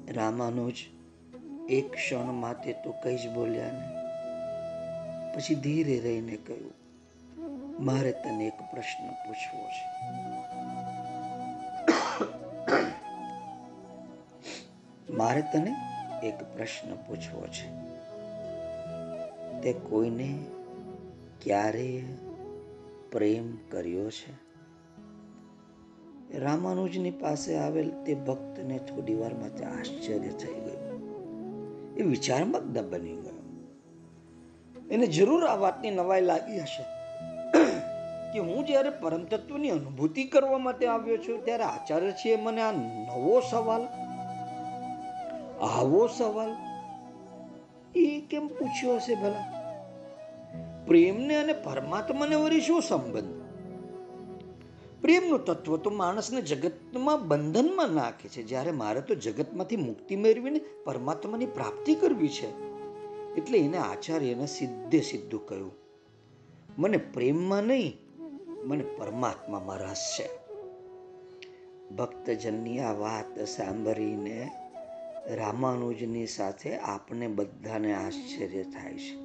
[0.08, 0.74] રામાનુજ
[1.68, 3.94] એક ક્ષણ માટે તો કઈ જ બોલ્યા નહીં.
[5.34, 6.74] પછી ધીરે રહીને કહ્યું,
[7.84, 10.14] મારે તને એક પ્રશ્ન પૂછવો છે.
[15.12, 15.74] મારે તને
[16.26, 17.83] એક પ્રશ્ન પૂછવો છે.
[19.64, 20.38] તે કોઈને
[21.42, 22.02] ક્યારેય
[23.12, 24.44] પ્રેમ કર્યો છે?
[26.38, 31.96] રામાનુજની પાસે આવેલ તે ભક્તને થોડી વારમાં આશ્ચર્ય થઈ ગયું.
[31.96, 33.68] એ વિચારમગ્ન બની ગયો.
[34.90, 36.82] એને જરૂર આ વાતની નવાઈ લાગી હશે
[38.32, 43.42] કે હું જ્યારે પરમતત્વની અનુભૂતિ કરવા માટે આવ્યો છું ત્યારે આચાર્ય છે મને આ નવો
[43.50, 43.82] સવાલ,
[45.60, 46.54] આવો સવાલ
[47.96, 49.53] એ કેમ પૂછ્યો હશે ભલા?
[50.86, 53.44] પ્રેમને અને પરમાત્માને વળી શું સંબંધ?
[55.02, 58.42] પ્રેમનું તત્વ તો માણસને જગતમાં બંધનમાં નાખે છે.
[58.42, 62.74] જ્યારે મારે તો જગતમાંથી મુક્તિ મેળવીને પરમાત્માની પ્રાપ્તિ કરવી છે.
[63.34, 65.72] એટલે એને આચાર્યને સીધે સીધું કહ્યું.
[66.78, 67.98] મને પ્રેમમાં નહીં,
[68.64, 70.44] મને પરમાત્મામાં રસ છે.
[71.96, 74.50] ભક્તજનની આ વાત સાંભળીને
[75.26, 79.23] રામાનુજની સાથે આપણે બધાને આશ્ચર્ય થાય છે.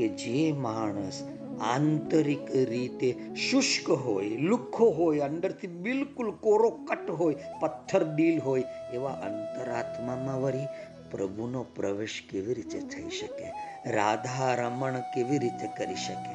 [0.00, 1.22] કે જે માણસ
[1.60, 9.10] આંતરિક રીતે શુષ્ક હોય, લુખ્ખો હોય, અંદરથી બિલકુલ કોરો કટ હોય, પથ્થર દિલ હોય, એવા
[9.10, 10.66] અંતરાત્મામાં વળી
[11.10, 13.52] પ્રભુનો પ્રવેશ કેવી રીતે થઈ શકે?
[13.90, 16.34] રાધા રમણ કેવી રીતે કરી શકે?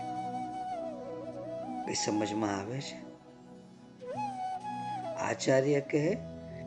[1.92, 3.06] એ સમજમાં આવે છે?
[5.14, 6.18] આચાર્ય કહે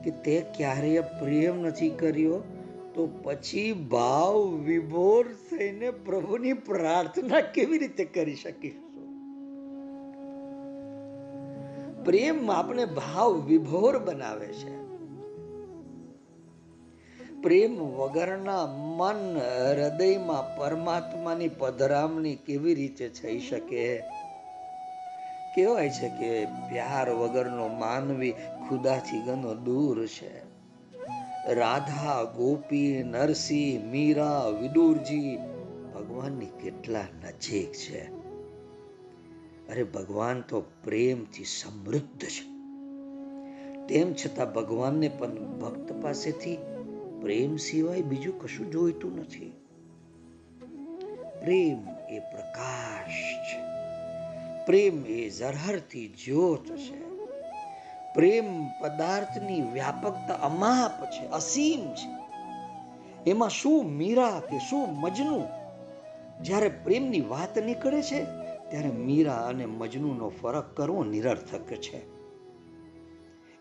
[0.04, 2.57] કે તે ક્યારેય પ્રેમ નથી કર્યો
[2.98, 8.88] તો પછી ભાવ વિભોર થઈને પ્રભુની પ્રાર્થના કેવી રીતે કરી શકીશું?
[12.04, 14.78] પ્રેમ આપણે ભાવ વિભોર બનાવે છે.
[17.42, 19.38] પ્રેમ વગરના મન
[19.76, 23.98] હૃદયમાં પરમાત્માની પધરામણી કેવી રીતે થઈ શકે?
[25.54, 28.32] કહેવાય છે કે પ્યાર વગરનો માનવી
[28.68, 30.47] ખુદાથી ઘણો દૂર છે.
[31.48, 35.36] રાધા, ગોપી, નરસિંહ, મીરા, વિદુરજી,
[35.94, 38.04] ભગવાનની કેટલા નજીક છે.
[39.68, 42.58] અરે, ભગવાન તો પ્રેમથી સમૃદ્ધ છે.
[43.86, 46.56] તેમ છતાં ભગવાનને પણ ભક્ત પાસેથી
[47.20, 49.52] પ્રેમ સિવાય બીજું કશું જોઈતું નથી.
[51.44, 53.60] પ્રેમ એ પ્રકાશ છે.
[54.66, 57.07] પ્રેમ એ ઝરહરથી જ્યોત છે.
[58.14, 62.18] પ્રેમ પદાર્થની વ્યાપકતા અમાપ છે, અસીમ છે.
[63.30, 65.44] એમાં શું મીરા કે શું મજનુ?
[66.42, 68.24] જ્યારે પ્રેમની વાત નીકળે છે,
[68.70, 72.18] ત્યારે મીરા અને મજનુનો ફરક કરવો નિરર્થક છે.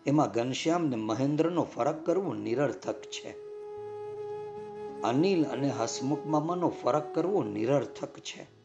[0.06, 3.30] એમાં ઘનશ્યામ ને મહેન્દ્રનો ફરક કરવો નિરર્થક છે.
[5.02, 8.58] અનિલ અને હસમુખ મામાનો ફરક કરવો નિરર્થક છે.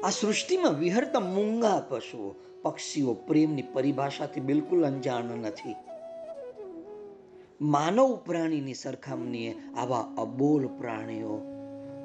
[0.00, 5.76] આ સૃષ્ટિમાં વિહરતા મૂંગા પશુઓ પક્ષીઓ પ્રેમની પરિભાષાથી બિલકુલ અંજાણ નથી.
[7.60, 11.40] માનવ પ્રાણીની સરખામણીએ આવા અબોલ પ્રાણીઓ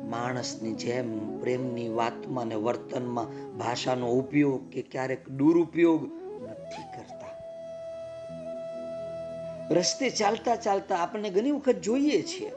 [0.10, 6.04] માણસની જેમ પ્રેમની વાતમાં ને વર્તનમાં ભાષાનો ઉપયોગ કે ક્યારેક દુરુપયોગ
[6.44, 7.34] નથી કરતા.
[9.72, 12.52] રસ્તે ચાલતા ચાલતા આપણે ઘણી વખત જોઈએ છીએ.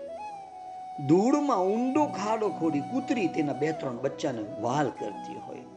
[1.09, 5.70] ધૂળમાં ઊંડો ખાડો ખોડી કૂતરી તેના બે ત્રણ બચ્ચાને વાલ કરતી હોય.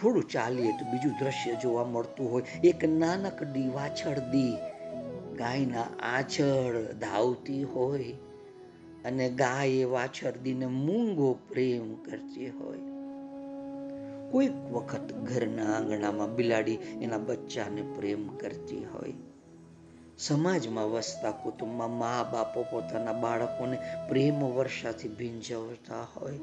[0.00, 2.42] થોડું ચાલીએ તો બીજું દ્રશ્ય જોવા મળતું હોય.
[2.64, 4.56] એક નાનકડી વાછળદી
[5.36, 8.12] ગાયના આછળ ધાવતી હોય
[9.04, 12.78] અને ગાય એ વાછરદીને મૂંગો પ્રેમ કરતી હોય.
[14.30, 19.12] કોઈક વખત ઘરના આંગણામાં બિલાડી એના બચ્ચાને પ્રેમ કરતી હોય.
[20.18, 26.38] સમાજમાં વસતા કુટુંબમાં મા બાપો પોતાના બાળકોને પ્રેમ વર્ષાથી ભીંજવતા હોય.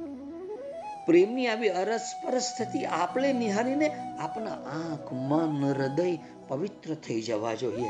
[1.05, 3.89] પ્રેમની આવી અરસપરસ થતી આપણે નિહાળીને
[4.19, 7.89] આપણા આંખ, મન, હૃદય પવિત્ર થઈ જવા જોઈએ.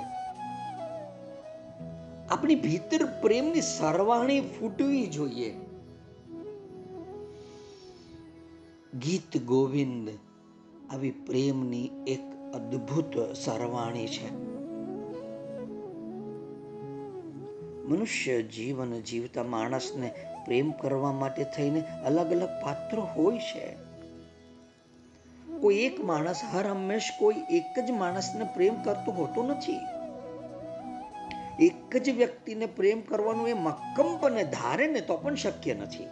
[2.30, 5.56] આપણી ભીતર પ્રેમની સરવાણી ફૂટવી જોઈએ.
[8.94, 10.10] ગીત ગોવિંદ
[10.92, 14.46] આવી પ્રેમની એક અદ્ભુત સરવાણી છે.
[17.86, 20.14] મનુષ્ય જીવન જીવતા માણસને
[20.46, 23.78] પ્રેમ કરવા માટે થઈને અલગ અલગ પાત્રો હોય છે.
[25.62, 29.80] કોઈ એક માણસ હર હંમેશ કોઈ એક જ માણસને પ્રેમ કરતો હોતો નથી.
[31.66, 36.08] એક જ વ્યક્તિને પ્રેમ કરવાનું એ મક્કમપણે ધારે ને તો પણ શક્ય નથી.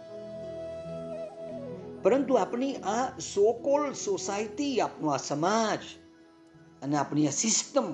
[2.02, 5.78] પરંતુ આપણી આ સોકોલ સોસાયટી આપણો આ સમાજ
[6.82, 7.92] અને આપણી આ સિસ્ટમ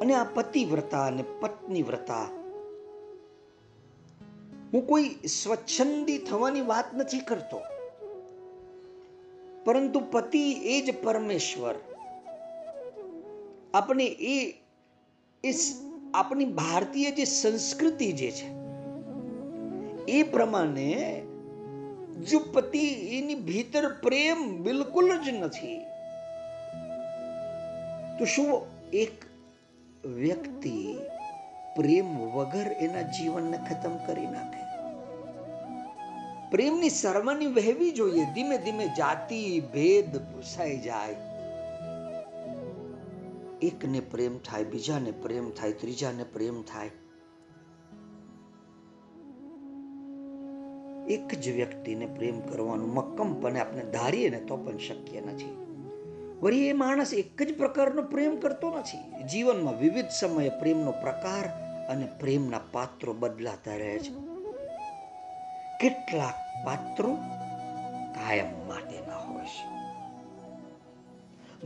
[0.00, 2.41] અને આ પતિવ્રતા અને પત્ની વ્રતા
[4.72, 7.58] હું કોઈ સ્વચ્છંદી થવાની વાત નથી કરતો.
[9.64, 11.74] પરંતુ પતિ એ જ પરમેશ્વર.
[13.74, 14.36] આપણે એ
[16.14, 18.48] આપણી ભારતીય જે સંસ્કૃતિ જે છે,
[20.08, 20.90] એ પ્રમાણે
[22.30, 22.82] જો પતિ
[23.18, 25.78] એની ભીતર પ્રેમ બિલકુલ જ નથી,
[28.18, 28.50] તો શું
[28.94, 29.16] એક
[30.18, 30.76] વ્યક્તિ
[31.76, 34.61] પ્રેમ વગર એના જીવનને ખતમ કરી નાખે?
[36.52, 38.24] પ્રેમની સરવાની વહેવી જોઈએ.
[38.34, 41.16] ધીમે ધીમે જાતિ, ભેદ ભૂસાઈ જાય.
[43.62, 46.90] એકને પ્રેમ થાય, બીજાને પ્રેમ થાય, ત્રીજાને પ્રેમ થાય.
[51.08, 55.56] એક જ વ્યક્તિને પ્રેમ કરવાનું મક્કમપણે આપણે ધારીએ ને તો પણ શક્ય નથી.
[56.42, 59.26] વળી એ માણસ એક જ પ્રકારનો પ્રેમ કરતો નથી.
[59.26, 61.46] જીવનમાં વિવિધ સમયે પ્રેમનો પ્રકાર
[61.86, 64.31] અને પ્રેમના પાત્રો બદલાતા રહે છે.
[65.82, 67.14] કેટલાક પાત્રો
[68.14, 69.72] કાયમ માટેના હોય છે.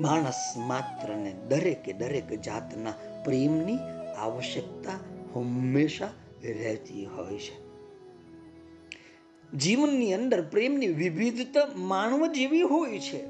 [0.00, 2.92] માણસ માત્રને દરેકે દરેક જાતના
[3.24, 3.79] પ્રેમની
[4.18, 4.92] આવશ્યકતા
[5.35, 6.07] હંમેશા
[6.44, 7.66] રહેતી હોય છે.
[9.57, 13.26] જીવનની અંદર પ્રેમની વિવિધતા માનવ જેવી હોય છે.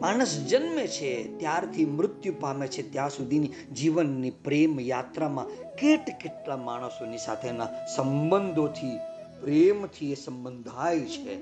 [0.00, 7.18] માણસ જન્મે છે, ત્યારથી મૃત્યુ પામે છે, ત્યાં સુધીની જીવનની પ્રેમ યાત્રામાં કેટ કેટલા માણસોની
[7.18, 8.98] સાથેના સંબંધોથી
[9.44, 11.34] પ્રેમથી એ સંબંધાય છે.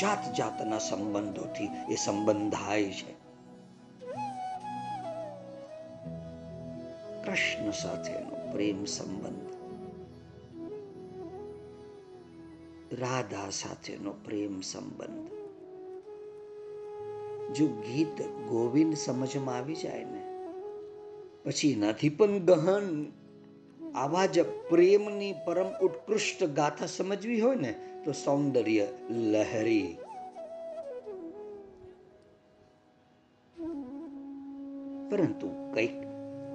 [0.00, 3.12] જાત જાતના સંબંધોથી એ સંબંધાય છે.
[7.24, 9.50] કૃષ્ણ સાથેનો પ્રેમ સંબંધ,
[13.00, 15.30] રાધા સાથેનો પ્રેમ સંબંધ.
[17.54, 20.22] જો ગીત ગોવિંદ સમજમાં આવી જાય ને,
[21.44, 23.12] પછી નથી પણ ગહન
[23.94, 27.74] આવા જ પ્રેમની પરમ ઉત્કૃષ્ટ ગાથા સમજવી હોય ને,
[28.04, 29.96] તો સૌંદર્ય લહેરી.
[35.10, 36.02] પરંતુ કંઈક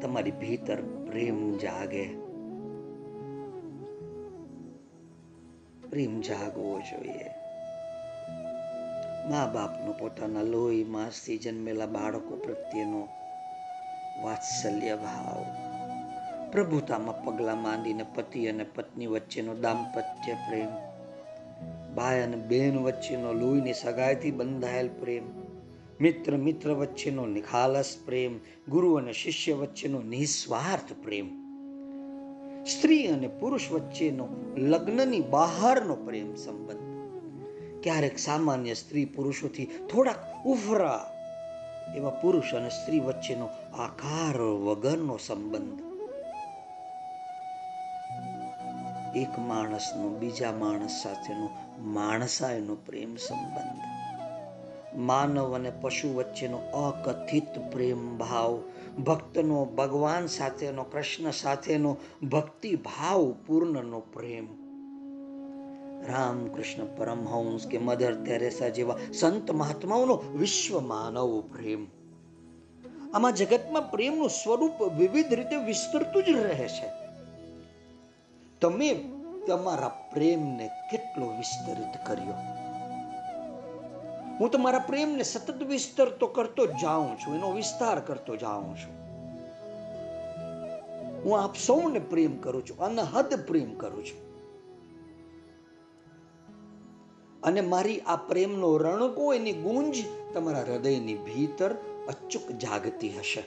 [0.01, 2.05] તમારી ભીતર પ્રેમ જાગે.
[5.89, 7.29] પ્રેમ જાગવો જોઈએ.
[9.29, 13.07] મા બાપનો પોતાના લોહી માસથી જન્મેલા બાળકો પ્રત્યેનો
[14.23, 15.64] વાત્સલ્ય ભાવ.
[16.55, 20.71] પ્રભુતામાં પગલાં માંડીને પતિ અને પત્ની વચ્ચેનો દાંપત્ય પ્રેમ
[21.95, 25.25] ભાઈ અને બહેન વચ્ચેનો લોહીની સગાઈથી બંધાયેલ પ્રેમ
[25.99, 28.33] મિત્ર મિત્ર વચ્ચેનો નિખાલસ પ્રેમ
[28.69, 31.29] ગુરુ અને શિષ્ય વચ્ચેનો નિસ્વાર્થ પ્રેમ
[32.65, 34.25] સ્ત્રી અને પુરુષ વચ્ચેનો
[34.63, 36.85] લગ્નની બહારનો પ્રેમ સંબંધ
[37.81, 41.01] ક્યારેક સામાન્ય સ્ત્રી પુરુષોથી થોડાક ઉફરા
[41.95, 43.47] એવા પુરુષ અને સ્ત્રી વચ્ચેનો
[43.79, 45.84] આકાર વગરનો સંબંધ
[49.15, 51.49] એક માણસનો, બીજા માણસ સાથેનો,
[51.79, 53.81] માણસાયનો પ્રેમ સંબંધ.
[54.97, 58.61] માનવ અને પશુ વચ્ચેનો અકથિત પ્રેમ ભાવ,
[59.03, 61.97] ભક્તનો, ભગવાન સાથેનો, કૃષ્ણ સાથેનો
[62.31, 64.65] ભક્તિ ભાવ પૂર્ણનો પ્રેમ.
[66.07, 71.87] રામકૃષ્ણ પરમહંસ કે મધર તેરેસા જેવા સંત મહાત્માઓનો વિશ્વ માનવ પ્રેમ.
[73.13, 77.04] આમાં જગતમાં પ્રેમનું સ્વરૂપ વિવિધ રીતે વિસ્તરતું જ રહે છે.
[78.61, 79.09] તમે
[79.47, 82.33] તમારા પ્રેમને કેટલો વિસ્તરિત કર્યો?
[84.39, 89.05] હું તમારા પ્રેમને સતત વિસ્તરતો કરતો જાઉં છું, એનો વિસ્તાર કરતો જાઉં છું.
[91.23, 94.25] હું આપ સૌને પ્રેમ કરું છું, અનહદ પ્રેમ કરું છું.
[97.43, 99.95] અને મારી આ પ્રેમનો રણકો એની ગુંજ
[100.33, 101.73] તમારા હૃદયની ભીતર
[102.07, 103.43] અચૂક જાગતી હશે.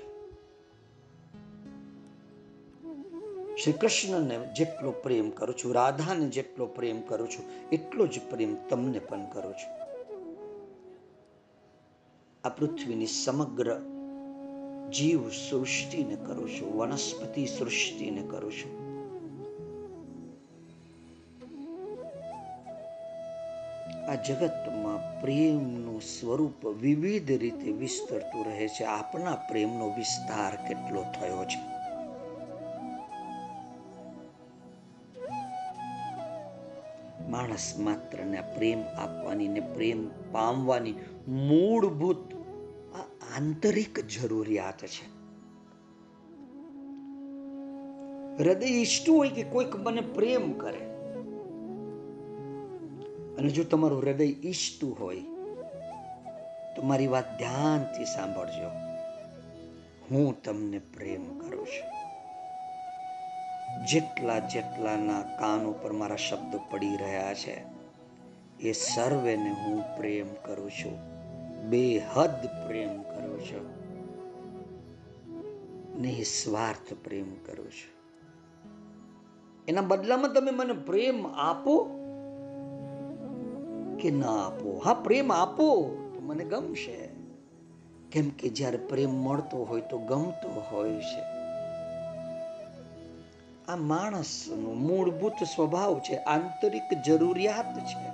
[3.65, 8.99] શ્રી કૃષ્ણને જેટલો પ્રેમ કરું છું, રાધાને જેટલો પ્રેમ કરું છું, એટલો જ પ્રેમ તમને
[8.99, 9.89] પણ કરું છું.
[12.45, 13.79] આ પૃથ્વીની સમગ્ર
[14.93, 18.89] જીવ સૃષ્ટિને કરું છું, વનસ્પતિ સૃષ્ટિને કરું છું.
[24.11, 28.85] આ જગતમાં પ્રેમનું સ્વરૂપ વિવિધ રીતે વિસ્તરતું રહે છે.
[28.85, 31.78] આપણા પ્રેમનો વિસ્તાર કેટલો થયો છે?
[37.29, 40.95] માણસ માત્રને પ્રેમ આપવાની ને પ્રેમ પામવાની
[41.29, 42.35] મૂળભૂત
[43.37, 45.07] આંતરિક જરૂરિયાત છે.
[48.39, 50.83] હૃદય ઈચ્છતું હોય કે કોઈક મને પ્રેમ કરે,
[53.39, 55.23] અને જો તમારું હૃદય ઈચ્છતું હોય,
[56.77, 58.71] તો મારી વાત ધ્યાનથી સાંભળજો.
[60.11, 61.98] હું તમને પ્રેમ કરું છું.
[63.77, 67.63] જેટલા જેટલાના કાન ઉપર મારા શબ્દ પડી રહ્યા છે,
[68.61, 70.99] એ સર્વેને હું પ્રેમ કરું છું.
[71.71, 73.79] બેહદ પ્રેમ કરું છું.
[76.01, 77.99] નિસ્વાર્થ પ્રેમ કરું છું.
[79.69, 81.85] એના બદલામાં તમે મને પ્રેમ આપો
[84.01, 84.83] કે ના આપો?
[84.85, 87.09] હા, પ્રેમ આપો તો મને ગમશે.
[88.13, 91.38] કેમ કે જ્યારે પ્રેમ મળતો હોય તો ગમતો હોય છે.
[93.69, 98.09] આ માણસનો મૂળભૂત સ્વભાવ છે, આંતરિક જરૂરિયાત છે.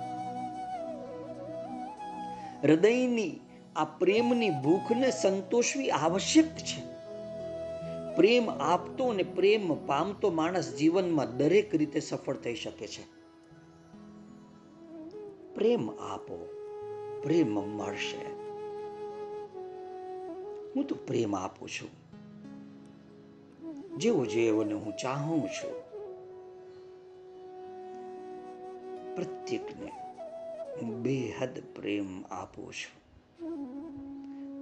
[2.67, 3.39] હૃદયની
[3.75, 6.81] આ પ્રેમની ભૂખને સંતોષવી આવશ્યક છે.
[8.15, 13.03] પ્રેમ આપતો અને પ્રેમ પામતો માણસ જીવનમાં દરેક રીતે સફળ થઈ શકે છે.
[15.55, 16.47] પ્રેમ આપો,
[17.23, 18.33] પ્રેમ મળશે.
[20.75, 22.04] હું તો પ્રેમ આપું છું.
[23.97, 25.85] જેવો એવોને હું ચાહું છું.
[29.15, 29.91] પ્રત્યેકને
[30.81, 33.05] બેહદ પ્રેમ આપું છું.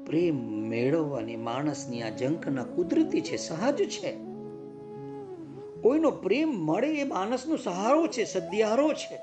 [0.06, 4.12] પ્રેમ મેળવવાની માણસની આ જંકના કુદરતી છે, સહજ છે.
[5.82, 9.16] કોઈનો પ્રેમ મળે એ માણસનો સહારો છે, સદિયારો છે.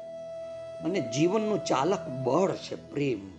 [0.85, 3.31] અને જીવનનું ચાલક બળ છે, પ્રેમ.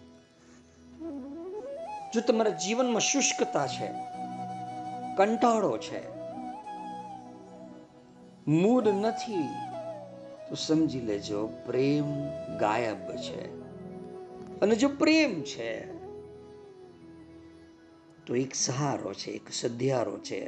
[2.14, 3.88] જો તમારા જીવનમાં શુષ્કતા છે,
[5.18, 6.11] કંટાળો છે
[8.52, 9.44] મૂડ નથી,
[10.50, 12.28] તો સમજી લેજો પ્રેમ
[12.58, 13.62] ગાયબ છે.
[14.60, 16.02] અને જો પ્રેમ છે,
[18.26, 20.46] તો એક સહારો છે, એક સધિયારો છે,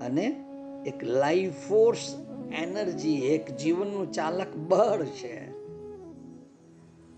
[0.00, 0.44] અને
[0.86, 2.14] એક લાઈફ ફોર્સ
[2.52, 5.50] એનર્જી એક જીવનનું ચાલક બળ છે.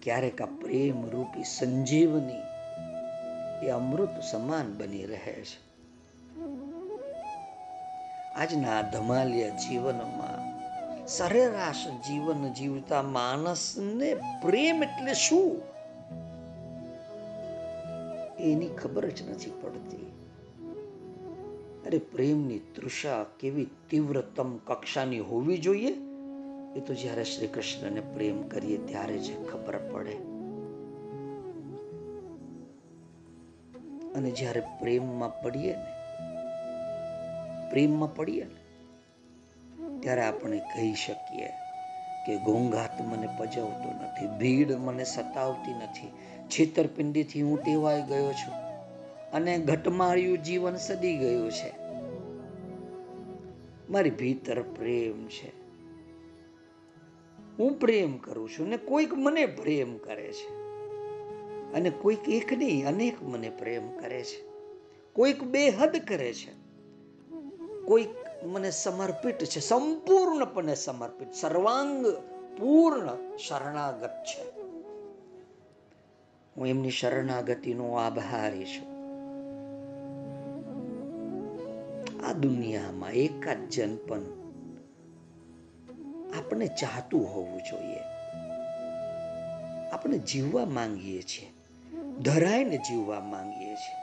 [0.02, 2.42] ક્યારેક આ પ્રેમ રૂપી સંજીવની
[3.66, 5.67] એ અમૃત સમાન બની રહે છે.
[8.38, 10.48] આજના ધમાલિયા જીવનમાં
[11.06, 15.60] સરેરાશ જીવન જીવતા માણસને પ્રેમ એટલે શું?
[18.40, 20.12] એની ખબર જ નથી પડતી.
[21.86, 25.94] અરે પ્રેમની તૃષા કેવી તીવ્રતમ કક્ષાની હોવી જોઈએ?
[26.76, 30.14] એ તો જ્યારે શ્રી કૃષ્ણને પ્રેમ કરીએ ત્યારે જ ખબર પડે.
[34.12, 35.97] અને જ્યારે પ્રેમમાં પડીએ ને
[37.70, 38.68] પ્રેમમાં પડીએ ને,
[40.00, 41.48] ત્યારે આપણે કહી શકીએ
[42.26, 46.08] કે ઘોંઘાટ મને પજવતો નથી, ભીડ મને સતાવતી નથી,
[46.48, 48.54] છેતરપિંડીથી હું ટેવાઈ ગયો છું
[49.32, 51.72] અને ઘટમાળ્યું જીવન સદી ગયું છે.
[53.90, 55.58] મારી ભીતર પ્રેમ છે.
[57.58, 60.48] હું પ્રેમ કરું છું ને કોઈક મને પ્રેમ કરે છે
[61.72, 64.48] અને કોઈક એક નહીં અનેક મને પ્રેમ કરે છે.
[65.12, 66.57] કોઈક બેહદ કરે છે.
[67.88, 72.06] કોઈક મને સમર્પિત છે, સંપૂર્ણપણે સમર્પિત, સર્વાંગ
[72.58, 74.60] પૂર્ણ શરણાગત છે.
[76.56, 78.86] હું એમની શરણાગતિનો આભારી છું.
[82.26, 84.20] આ દુનિયામાં એકાદ જન પણ
[86.38, 88.00] આપણે ચાહતું હોવું જોઈએ.
[89.92, 91.52] આપણે જીવવા માંગીએ છીએ,
[92.20, 93.98] ધરાઈને જીવવા માંગીએ છીએ.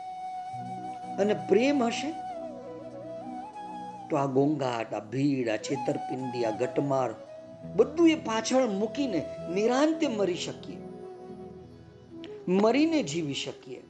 [1.16, 2.25] અને પ્રેમ હશે?
[4.10, 7.10] તો આ ગોંગાટ આ ભીડ, આ છેતરપિંડી, આ ગટમાર
[7.76, 10.78] બધું એ પાછળ મૂકીને નિરાંતે મરી શકીએ.
[12.47, 13.84] મરીને જીવી શકીએ.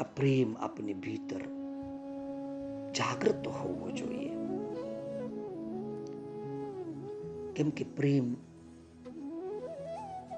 [0.00, 1.40] આ પ્રેમ આપની ભીતર
[2.92, 4.28] જાગૃત હોવો જોઈએ.
[7.52, 8.36] કેમ કે પ્રેમ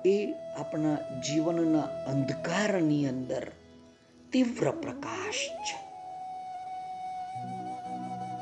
[0.07, 3.53] એ આપણા જીવનના અંધકારની અંદર
[4.33, 5.88] તીવ્ર પ્રકાશ છે.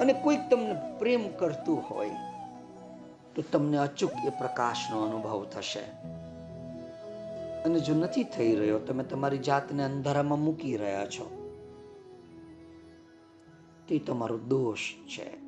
[0.00, 2.10] અને કોઈક તમને પ્રેમ કરતું હોય,
[3.34, 5.84] તો તમને અચૂક એ પ્રકાશનો અનુભવ થશે.
[7.62, 11.26] અને જો નથી થઈ રહ્યો, તમે તમારી જાતને અંધારામાં મૂકી રહ્યા છો,
[13.88, 14.78] તે તમારો દોષ
[15.08, 15.46] છે.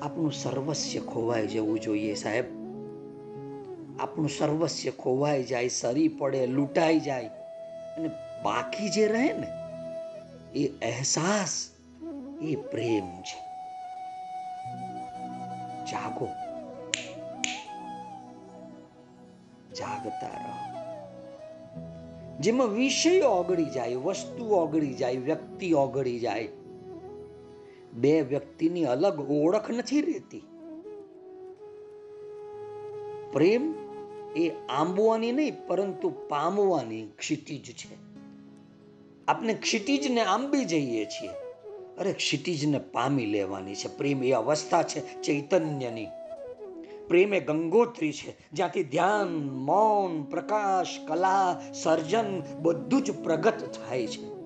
[0.00, 2.44] આપણું સર્વસ્ય ખોવાઈ જવું જોઈએ સાહેબ.
[4.00, 7.26] આપણું સર્વસ્ય ખોવાઈ જાય, સરી પડે, લૂંટાઈ જાય,
[7.96, 8.08] અને
[8.42, 9.46] બાકી જે રહે ને,
[10.58, 11.75] એ અહેસાસ
[12.40, 13.38] એ પ્રેમ છે
[15.86, 16.28] જાગો
[19.72, 20.54] જાગતા રહો
[22.40, 26.48] જેમાં વિષય ઓગળી જાય વસ્તુ ઓગળી જાય વ્યક્તિ ઓગળી જાય
[27.94, 30.44] બે વ્યક્તિની અલગ ઓળખ નથી રહેતી
[33.32, 33.74] પ્રેમ
[34.36, 37.98] એ આંબવાની નહીં પરંતુ પામવાની ક્ષિતિજ છે
[39.28, 41.45] આપણે ક્ષિતિજને આંબી જઈએ છીએ
[41.98, 43.96] અરે ક્ષિતિજને પામી લેવાની છે.
[43.96, 46.06] પ્રેમ એ અવસ્થા છે ચૈતન્યની.
[47.08, 54.36] પ્રેમ એ ગંગોત્રી છે, જ્યાંથી ધ્યાન, મૌન, પ્રકાશ, કલા, સર્જન બધું જ પ્રગટ થાય છે.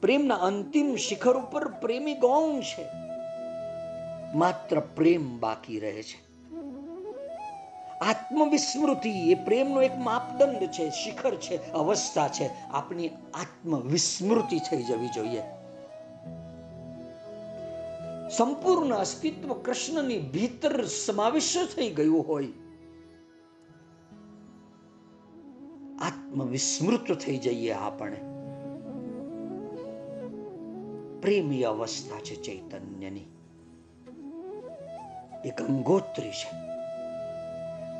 [0.00, 2.84] પ્રેમના અંતિમ શિખર ઉપર પ્રેમી ગૌણ છે.
[4.34, 6.31] માત્ર પ્રેમ બાકી રહે છે.
[8.02, 12.50] આત્મવિસ્મૃતિ, એ પ્રેમનો એક માપદંડ છે, શિખર છે, અવસ્થા છે.
[12.70, 15.42] આપણી આત્મવિસ્મૃતિ થઈ જવી જોઈએ.
[18.36, 22.46] સંપૂર્ણ અસ્તિત્વ કૃષ્ણની ભીતર સમાવિષ્ટ થઈ ગયું હોય.
[26.00, 28.16] આત્મવિસ્મૃત થઈ જઈએ આપણે.
[31.20, 33.24] પ્રેમી અવસ્થા છે ચૈતન્યની.
[35.44, 36.71] એક અંગોત્રી છે.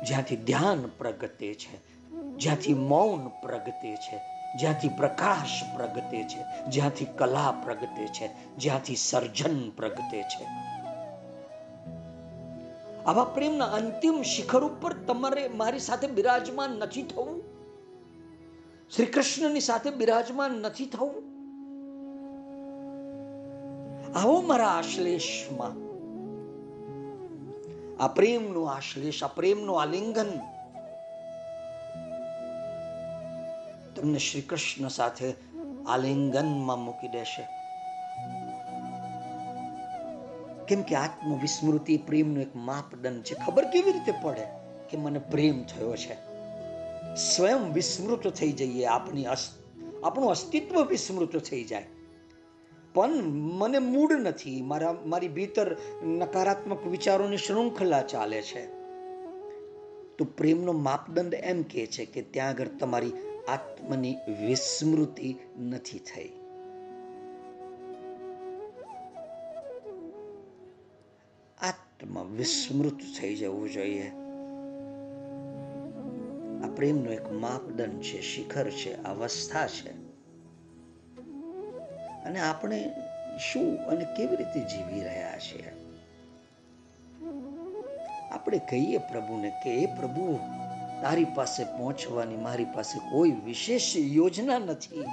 [0.03, 1.77] જ્યાંથી ધ્યાન પ્રગટે છે,
[2.37, 4.19] જ્યાંથી મૌન પ્રગટે છે,
[4.59, 10.43] જ્યાંથી પ્રકાશ પ્રગટે છે, જ્યાંથી કલા પ્રગટે છે, જ્યાંથી સર્જન પ્રગટે છે.
[13.05, 17.43] આવા પ્રેમના અંતિમ શિખર ઉપર તમારે મારી સાથે બિરાજમાન નથી થવું?
[18.95, 21.33] શ્રી કૃષ્ણની સાથે બિરાજમાન નથી થવું?
[24.15, 25.92] આવો મારા આશ્લેષમાં
[27.99, 30.29] આ પ્રેમનું આશ્લેષ, આ પ્રેમનું આલિંગન.
[33.95, 35.33] તમને શ્રી કૃષ્ણ સાથે
[35.87, 37.47] આલિંગનમાં મૂકી દેશે.
[40.67, 43.35] કેમ કે આત્મવિસ્મૃતિ પ્રેમનો એક માપદંડ છે.
[43.45, 44.45] ખબર કેવી રીતે પડે
[44.89, 46.33] કે મને પ્રેમ થયો છે?
[47.15, 49.25] સ્વયં વિસ્મૃત થઈ જઈએ આપણી
[50.03, 51.85] આપણું અસ્તિત્વ વિસ્મૃત થઈ જાય.
[52.93, 54.61] પણ મને મૂડ નથી.
[54.61, 58.65] મારા મારી ભીતર નકારાત્મક વિચારોની શૃંખલા ચાલે છે.
[60.17, 63.13] તો પ્રેમનો માપદંડ એમ કહે છે કે ત્યાં આગળ તમારી
[63.47, 64.15] આત્મની
[64.45, 66.29] વિસ્મૃતિ નથી થઈ.
[71.57, 74.09] આત્મ વિસ્મૃત થઈ જવું જોઈએ.
[76.63, 80.02] આ પ્રેમનો એક માપદંડ છે, શિખર છે, અવસ્થા છે.
[82.25, 82.91] અને આપણે
[83.51, 85.73] શું અને કેવી રીતે જીવી રહ્યા છીએ?
[88.31, 90.39] આપણે કહીએ પ્રભુને કે એ પ્રભુ,
[91.01, 95.03] તારી પાસે પહોંચવાની મારી પાસે કોઈ વિશેષ યોજના નથી.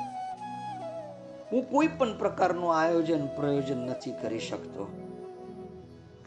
[1.52, 5.06] હું કોઈ પણ પ્રકારનું આયોજન, પ્રયોજન નથી કરી શકતો.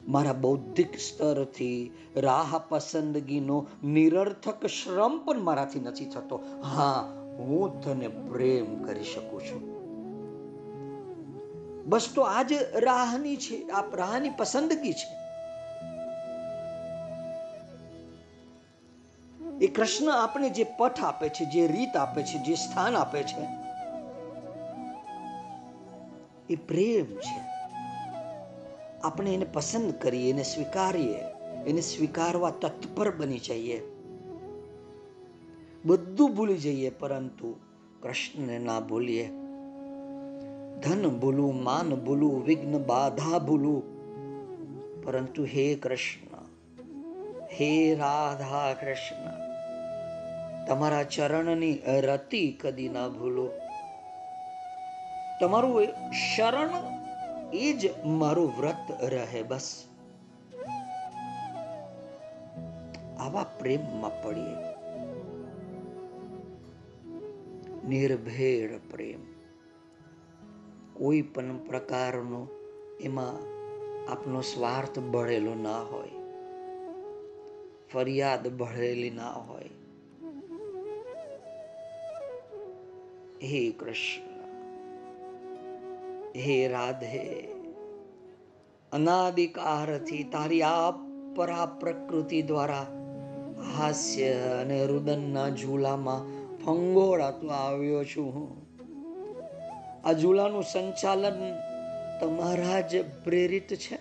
[0.08, 6.38] મારા બૌદ્ધિક સ્તરથી રાહ પસંદગીનો નિરર્થક શ્રમ પણ મારાથી નથી થતો.
[6.64, 9.73] હા, હું તને પ્રેમ કરી શકું છું.
[11.86, 15.24] બસ તો આજ રાહની છે, આ રાહની પસંદગી છે.
[19.62, 23.48] એ કૃષ્ણ આપણે જે પથ આપે છે, જે રીત આપે છે, જે સ્થાન આપે છે,
[26.50, 27.40] એ પ્રેમ છે.
[29.04, 31.20] આપણે એને પસંદ કરીએ, એને સ્વીકારીએ,
[31.66, 33.82] એને સ્વીકારવા તત્પર બની જઈએ.
[35.86, 37.56] બધું ભૂલી જઈએ, પરંતુ
[38.02, 39.30] કૃષ્ણને ના ભૂલીએ.
[40.84, 43.82] ધન ભૂલું, માન ભૂલું, વિઘ્ન બાધા ભૂલું.
[45.04, 46.38] પરંતુ હે કૃષ્ણ,
[47.52, 49.44] હે રાધા કૃષ્ણ,
[50.68, 53.50] તમારા ચરણની રતિ કદી ના ભૂલો.
[55.42, 56.70] તમારું શરણ
[57.54, 59.84] એ જ મારું વ્રત રહે બસ.
[63.20, 64.64] આવા પ્રેમમાં પડીએ.
[67.88, 69.33] નિર્ભેળ પ્રેમ.
[70.94, 72.42] કોઈ પણ પ્રકારનો
[73.02, 73.40] એમાં
[74.10, 76.20] આપનો સ્વાર્થ ભળેલો ના હોય,
[77.94, 79.74] ફરિયાદ ભળેલી ના હોય.
[83.44, 84.30] હે કૃષ્ણ,
[86.36, 87.24] હે રાધે,
[88.92, 90.92] અનાદિકારથી તારી આ
[91.36, 92.88] પરા પ્રકૃતિ દ્વારા
[93.78, 96.28] હાસ્ય અને રુદનના ઝૂલામાં
[96.66, 98.52] ફંગોળાતો આવ્યો છું હું.
[100.04, 101.40] આ ઝૂલાનું સંચાલન
[102.22, 103.98] તમારા જ પ્રેરિત છે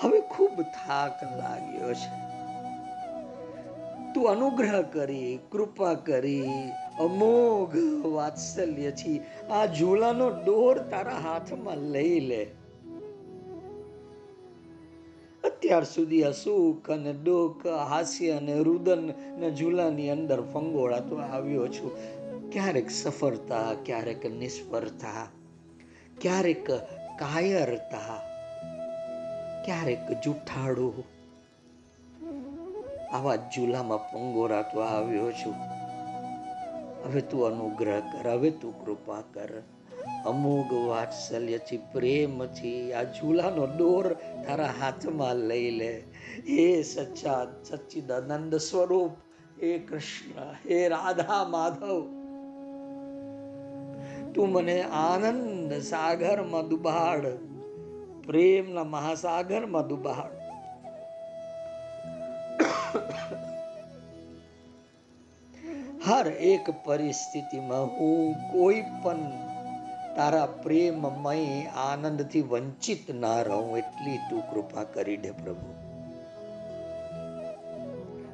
[0.00, 2.10] હવે ખૂબ થાક લાગ્યો છે.
[4.14, 6.70] તું અનુગ્રહ કરી, કૃપા કરી,
[7.00, 9.20] અમોઘ વાત્સલ્યથી
[9.50, 12.42] આ ઝૂલાનો દોર તારા હાથમાં લઈ લે.
[15.44, 22.21] અત્યાર સુધી અસુખ અને દુઃખ, હાસ્ય અને રુદન ને ઝૂલાની અંદર ફંગોળાતો આવ્યો છું.
[22.52, 25.28] ક્યારેક સફળતા, ક્યારેક નિષ્ફળતા,
[26.20, 26.70] ક્યારેક
[27.18, 28.16] કાયરતા,
[29.64, 31.04] ક્યારેક જુઠ્ઠાડું
[33.12, 35.54] આવા ઝૂલામાં રાખવા આવ્યો છું.
[37.04, 39.62] હવે તું અનુગ્રહ કર, હવે તું કૃપા કર.
[40.26, 46.00] અમોઘ વાત્સલ્યથી, પ્રેમથી આ ઝૂલાનો દોર તારા હાથમાં લઈ લે.
[46.48, 49.10] હે સચ્ચા, સચ્ચિદાનંદ સ્વરૂપ,
[49.62, 52.21] હે કૃષ્ણ, હે રાધા માધવ.
[54.34, 57.26] તું મને આનંદ સાગરમાં ડુબાડ
[58.26, 60.42] પ્રેમના મહાસાગરમાં દુબાડ
[66.06, 69.52] હર એક પરિસ્થિતિમાં હું કોઈ પણ
[70.16, 75.70] તારા પ્રેમમય આનંદથી વંચિત ના રહું, એટલી તું કૃપા કરી દે પ્રભુ.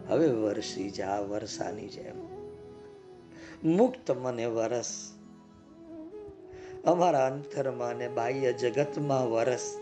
[0.08, 2.18] હવે વરસી જા વર્ષાની જેમ.
[3.64, 5.17] મુક્ત મને વરસ
[6.84, 9.78] અમારા અંતરમાં અને બાહ્ય જગતમાં વરસ.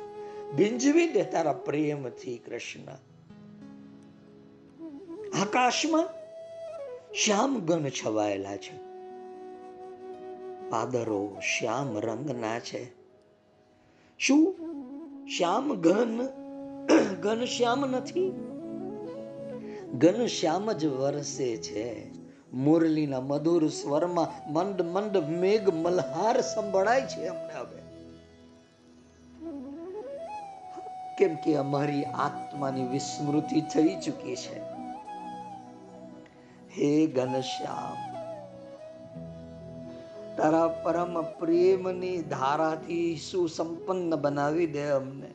[0.57, 2.92] બિંજવી દે તારા પ્રેમથી કૃષ્ણ.
[5.40, 6.09] આકાશમાં
[7.14, 8.76] શ્યામ ગણ છવાયેલા છે.
[10.70, 12.88] પાદરો શ્યામ રંગના છે.
[14.18, 14.57] શું
[15.26, 16.28] શ્યામ ઘન
[17.20, 18.30] ઘન શ્યામ નથી?
[19.94, 22.16] ઘન શ્યામ જ વરસે છે.
[22.53, 27.80] મુરલીના મધુર સ્વરમાં મંદ મંદ મેઘ મલ્હાર સંભળાય છે અમને હવે.
[31.18, 34.59] કેમ કે અમારી આત્માની વિસ્મૃતિ થઈ ચૂકી છે.
[36.76, 37.99] હે ઘનશ્યામ,
[40.36, 45.30] તારા પરમ પ્રેમની ધારાથી સુસંપન્ન બનાવી દે અમને.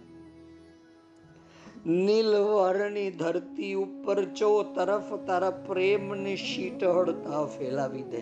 [1.85, 8.21] નીલવર્ણની ધરતી ઉપર ચો તરફ તારા પ્રેમની શીતળતા ફેલાવી દે,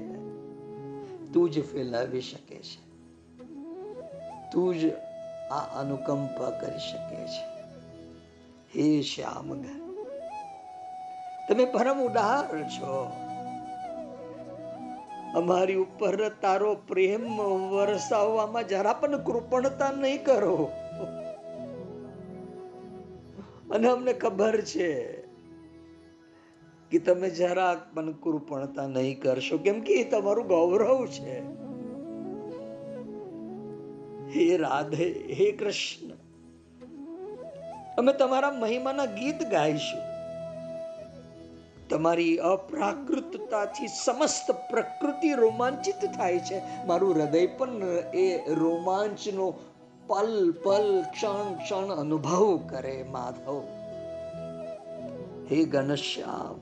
[1.33, 2.77] તું જ ફેલાવી શકે છે.
[4.51, 4.93] તું જ
[5.51, 7.43] આ અનુકંપા કરી શકે છે.
[8.75, 9.53] હે શ્યામ
[11.49, 13.11] તમે પરમ ઉદાહરણ છો.
[15.35, 17.37] અમારી ઉપર તારો પ્રેમ
[17.69, 20.71] વરસાવવામાં જરા પણ કૃપણતા નહીં કરો.
[23.71, 25.11] અને અમને ખબર છે
[26.91, 29.57] કે તમે જરાક પણ કૃપણતા નહીં કરશો.
[29.57, 31.39] કેમ કે એ તમારું ગૌરવ છે.
[34.29, 36.09] હે રાધે, હે કૃષ્ણ.
[37.97, 40.09] અમે તમારા મહિમાના ગીત ગાઈશું.
[41.89, 46.61] તમારી અપ્રાકૃતતાથી સમસ્ત પ્રકૃતિ રોમાંચિત થાય છે.
[46.85, 47.71] મારું હૃદય પણ
[48.13, 49.53] એ રોમાંચનો
[50.09, 53.57] પલ પલ ક્ષણ ક્ષણ અનુભવ કરે માધવ.
[55.51, 56.59] હે ઘનશ્યામ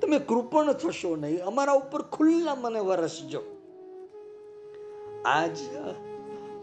[0.00, 3.42] તમે કૃપણ થશો નહીં, અમારા ઉપર ખુલ્લા મને વરસજો.
[5.26, 5.56] આજ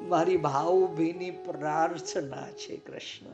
[0.02, 3.34] મારી ભાવભીની પ્રાર્થના છે કૃષ્ણ.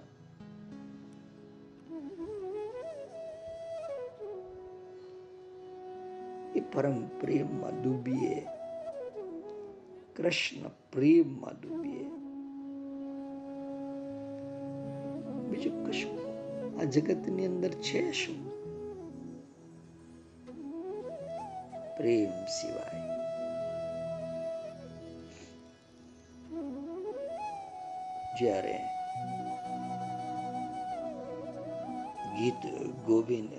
[6.56, 8.48] એ પરમ પ્રેમમાં ડૂબીએ
[10.22, 12.03] કૃષ્ણ પ્રેમમાં ડૂબીએ
[15.49, 16.80] બીજું કશું?
[16.80, 18.49] આ જગતની અંદર છે શું?
[21.97, 23.01] પ્રેમ સિવાય.
[28.39, 28.80] જ્યારે
[32.38, 32.74] ગીત
[33.05, 33.53] ગોવિંદ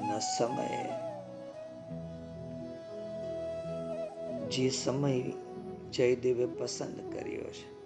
[0.00, 0.84] ના સમયે
[4.48, 5.45] જે સમય
[5.96, 7.76] જયદેવે પસંદ કર્યો છે.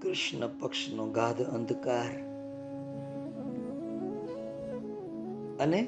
[0.00, 2.12] કૃષ્ણ પક્ષનો ગાઢ અંધકાર
[5.62, 5.80] અને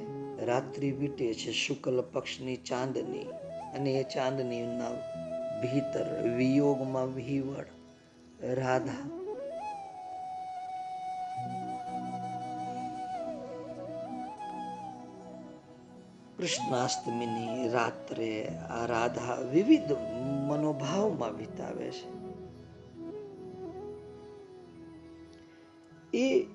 [0.45, 3.27] રાત્રિ વીટે છે શુક્લ પક્ષની ચાંદની
[3.75, 4.95] અને એ ચાંદનીના
[5.61, 7.67] ભીતર વિયોગમાં વિહવળ
[8.55, 9.14] રાધા
[16.45, 19.93] કૃષ્ણાષ્ટમીની રાત્રે આ રાધા વિવિધ
[20.49, 22.09] મનોભાવમાં વિતાવે છે.
[26.17, 26.47] એ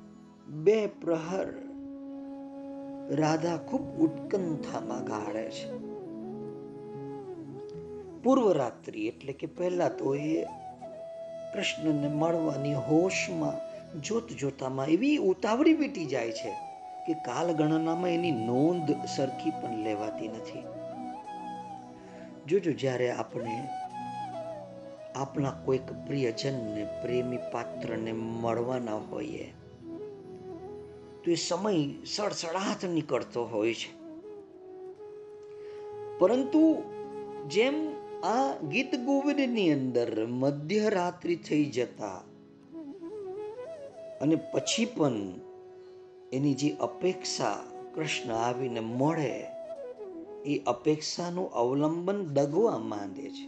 [0.48, 1.54] બે પ્રહર
[3.12, 5.78] રાધા ખૂબ ઉત્કંઠામાં ગાળે છે.
[8.24, 10.44] પૂર્વ રાત્રિ એટલે કે પહેલા તો એ
[11.54, 13.54] કૃષ્ણને મળવાની હોશમાં
[14.02, 16.69] જોત જોતામાં એવી ઉતાવળી વીટી જાય છે
[17.08, 20.64] કે કાલ ગણનામાં એની નોંધ સરખી પણ લેવાતી નથી.
[22.48, 23.68] જોજો જ્યારે આપણે
[25.16, 29.54] આપણા કોઈક પ્રિયજનને, પ્રેમી પાત્રને મળવાના હોઈએ,
[31.24, 34.00] તો એ સમય સડસડાટ નીકળતો હોય છે.
[36.20, 36.84] પરંતુ
[37.48, 37.90] જેમ
[38.24, 42.22] આ ગીત ગોવિંદની અંદર મધ્યરાત્રિ થઈ જતા
[44.22, 45.12] અને પછી પણ
[46.34, 47.64] એની જે અપેક્ષા
[47.96, 49.46] કૃષ્ણ આવીને મળે,
[50.46, 53.48] એ અપેક્ષાનું અવલંબન દગવા માંડે છે.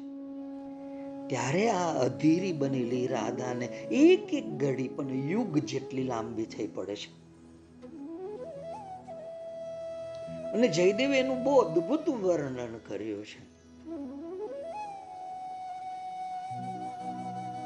[1.28, 7.22] ત્યારે આ અધીરી બનેલી રાધાને એક એક ઘડી પણ યુગ જેટલી લાંબી થઈ પડે છે.
[10.52, 13.52] અને જયદેવે એનું બહુ અદ્ભુત વર્ણન કર્યું છે.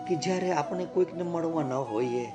[0.07, 2.27] કે જ્યારે આપણે કોઈકને મળવા ન હોઈએ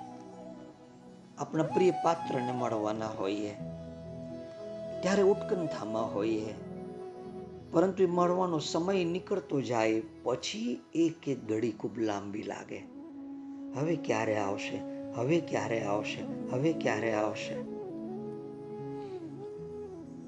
[1.41, 3.51] આપણા પ્રિય પાત્રને મળવાના હોઈએ.
[5.03, 6.55] ત્યારે ઉત્કંઠામાં હોઈએ.
[7.73, 12.83] પરંતુ એ મળવાનો સમય નીકળતો જાય, પછી એક એક ઘડી ખૂબ લાંબી લાગે.
[13.75, 14.81] હવે ક્યારે આવશે?
[15.13, 16.51] હવે ક્યારે આવશે?
[16.51, 17.55] હવે ક્યારે આવશે?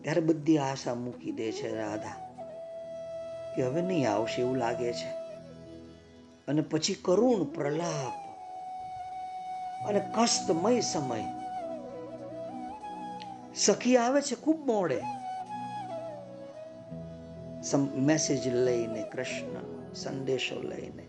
[0.02, 2.14] ત્યારે બધી આશા મૂકી દે છે રાધા,
[3.56, 5.10] કે હવે નહીં આવશે એવું લાગે છે.
[6.48, 8.22] અને પછી કરુણ પ્રલાપ
[9.87, 11.24] અને કષ્ટમય સમય.
[13.55, 15.03] સખી આવે છે ખૂબ મોડે.
[17.97, 21.07] મેસેજ લઈને, કૃષ્ણ સંદેશો લઈને.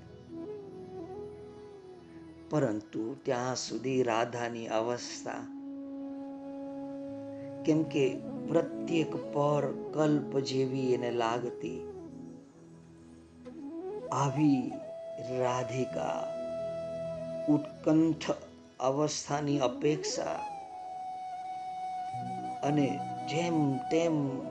[2.49, 5.31] પરંતુ ત્યાં સુધી રાધાની અવસ્થા.
[7.65, 11.89] કેમ કે પ્રત્યેક પર કલ્પ જેવી એને લાગતી.
[14.11, 14.71] આવી
[15.39, 16.33] રાધિકા
[17.49, 18.31] ઉત્કંઠ
[18.83, 20.39] અવસ્થાની અપેક્ષા.
[22.63, 24.41] અને જેમ તેમ,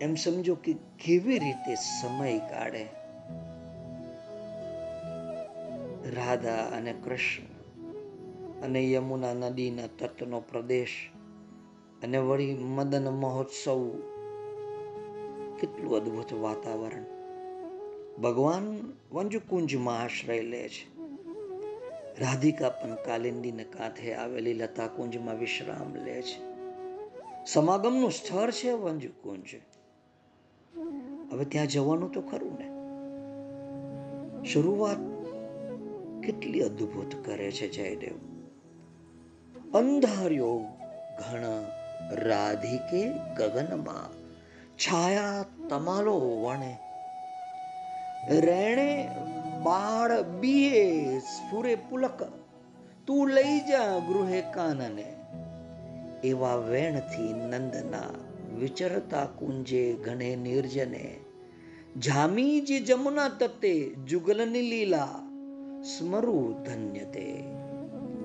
[0.00, 0.72] એમ સમજો કે
[1.04, 2.86] કેવી રીતે સમય કાઢે.
[6.10, 7.42] રાધા અને કૃષ્ણ
[8.62, 11.10] અને યમુના નદીના તટનો પ્રદેશ
[12.02, 13.88] અને વળી મદન મહોત્સવ.
[15.60, 17.04] કેટલું અદ્ભુત વાતાવરણ.
[18.22, 20.97] ભગવાન વંજકુંજમાં આશ્રય લે છે.
[22.20, 26.48] રાધિકા પણ કાલિંદીને કાંઠે આવેલી લતા કુંજમાં વિશ્રામ લે છે.
[27.46, 29.46] સમાગમનું સ્થળ છે વંજકુંજ.
[31.32, 32.68] હવે ત્યાં જવાનું તો ખરું ને?
[34.52, 34.96] શરૂઆત
[36.24, 38.16] કેટલી અદ્ભુત કરે છે જયદેવ.
[39.74, 40.58] અંધાર્યો
[41.18, 41.62] ઘણ
[42.12, 44.12] રાધિકે ગગનમાં,
[44.76, 46.76] છાયા તમાલો વણે.
[48.28, 49.10] રેણે
[49.62, 52.22] બાળ બીએ સ્ફુરે પુલક.
[53.06, 55.14] તું લઈ જા ગૃહે કાનને.
[56.24, 58.00] એવા વેણથી નંદના
[58.58, 61.16] વિચરતા કુંજે ઘણે નિર્જને.
[61.96, 65.08] જામી જે જમુના તતે જુગલની લીલા
[65.98, 67.44] સ્મરુ ધન્ય તે.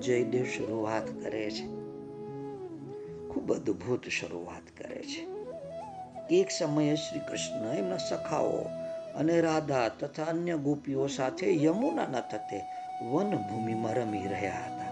[0.02, 1.66] જયદેવ શરૂઆત કરે છે.
[3.28, 5.34] ખૂબ અદ્ભુત શરૂઆત કરે છે.
[6.30, 8.83] એક સમયે શ્રી કૃષ્ણ એમના સખાઓ
[9.14, 12.64] અને રાધા તથા અન્ય ગોપીઓ સાથે યમુનાના તટે
[13.10, 14.84] વનભૂમિમાં રમી રહ્યા હતા.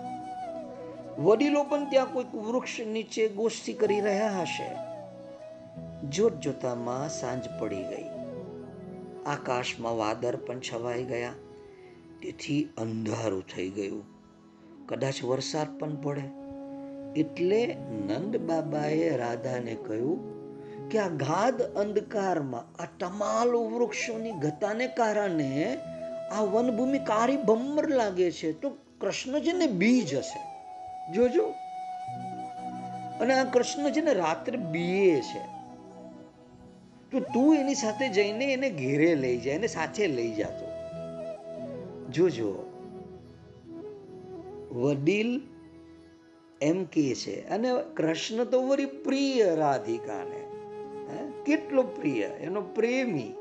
[1.19, 4.77] વડીલો પણ ત્યાં કોઈક વૃક્ષ નીચે ગોષ્ઠી કરી રહ્યા હશે.
[6.09, 8.05] જોત જોતામાં સાંજ પડી ગઈ.
[9.27, 11.33] આકાશમાં વાદળ પણ છવાઈ ગયા.
[12.23, 14.05] તેથી અંધારું થઈ ગયું.
[14.87, 16.23] કદાચ વરસાદ પણ પડે.
[17.21, 17.77] એટલે
[18.09, 20.32] નંદ બાબાએ રાધાને કહ્યું
[20.93, 25.79] કે આ ગાઢ અંધકારમાં, આ તમાલ વૃક્ષોની ગતાને કારણે
[26.33, 28.71] આ વનભૂમિ કાળી બમ્બર લાગે છે, તો
[29.01, 30.41] કૃષ્ણજીને બીજ હશે.
[31.13, 31.55] જોજો.
[33.21, 35.41] અને આ કૃષ્ણજીને રાત્રે બીએ છે.
[37.11, 40.67] તો તું એની સાથે જઈને એને ઘેરે લઈ જાય એને સાથે લઈ જાતો
[42.11, 42.69] જોજો.
[44.73, 45.41] વડીલ
[46.63, 50.42] એમ કે છે, અને કૃષ્ણ તો વળી પ્રિય રાધિકાને.
[51.47, 53.33] કેટલો પ્રિય, એનો પ્રેમી.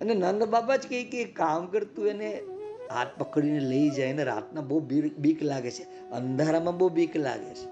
[0.00, 2.42] અને નંદ બાબા જ કે કામ કરતું એને
[2.90, 4.80] હાથ પકડીને લઈ જાય ને રાતના બહુ
[5.18, 6.10] બીક લાગે છે.
[6.10, 7.66] અંધારામાં બહુ બીક લાગે છે.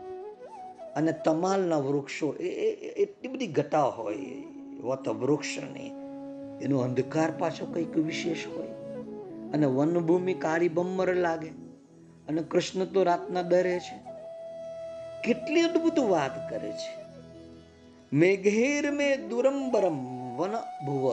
[0.95, 4.17] અને તમાલના વૃક્ષો, એ એટલી બધી ઘટા હોય,
[4.81, 5.87] વત વૃક્ષની.
[6.65, 8.69] એનો અંધકાર પાછો કંઈક વિશેષ હોય.
[9.53, 11.49] અને વનભૂમિ કાળી બમ્મર લાગે.
[12.29, 14.13] અને કૃષ્ણ તો રાતના ડરે છે.
[15.25, 17.02] કેટલી અદ્ભુત વાત કરે છે.
[18.13, 19.99] મેઘેર મે દુરંબરમ
[20.37, 20.55] વન
[20.87, 21.05] ભુવ।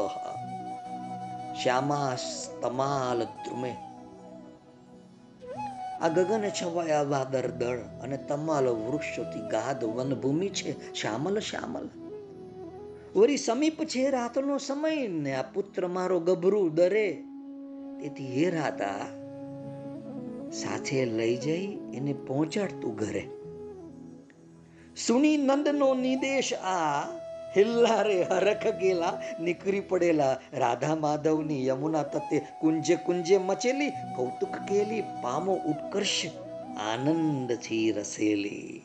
[1.61, 3.71] શ્યામાસ તમાલ દ્રુમે
[6.01, 11.87] આ ગગન છવાયા વાદર દળ અને તમાલ વૃક્ષોથી ગાધ વનભૂમિ છે શ્યામલ શ્યામલ।
[13.15, 17.07] વરી સમીપ છે રાતનો સમય ને આ પુત્ર મારો ગભરું દરે
[18.01, 19.05] તેથી હે રાતા,
[20.51, 23.38] સાથે લઈ જઈ એને પહોંચાડતું ઘરે।
[24.99, 27.03] સુની નંદનો નિદેશ આ
[27.55, 35.55] હિલ્લારે હરખ ગેલા નીકળી પડેલા રાધા માધવની યમુના તતે કુંજે કુંજે મચેલી કૌતુક કેલી પામો
[35.71, 36.17] ઉત્કર્ષ
[36.85, 38.75] આનંદથી રસેલી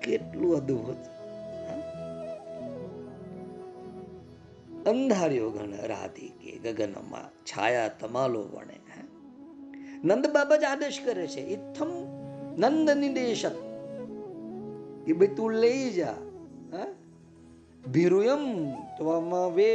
[0.00, 1.02] કેટલું અદ્ભુત
[4.86, 8.78] અંધાર્યો ગણ રાધિકે ગગનમાં છાયા તમાલો વણે
[10.04, 11.94] નંદ બાબા જ આદેશ કરે છે ઇથમ
[12.60, 13.73] નંદ નિદેશક
[15.04, 16.16] કે ભાઈ તું લઈ જા
[17.84, 18.44] ભીરુયમ
[18.96, 19.72] ત્વમવે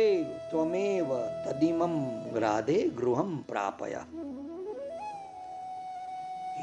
[0.50, 1.10] ત્વમેવ
[1.44, 1.96] તદિમમ
[2.36, 4.08] રાધે ગૃહમ પ્રાપયા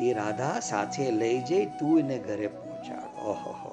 [0.00, 3.72] એ રાધા સાથે લઈ જઈ તું એને ઘરે પહોંચાડ ઓહો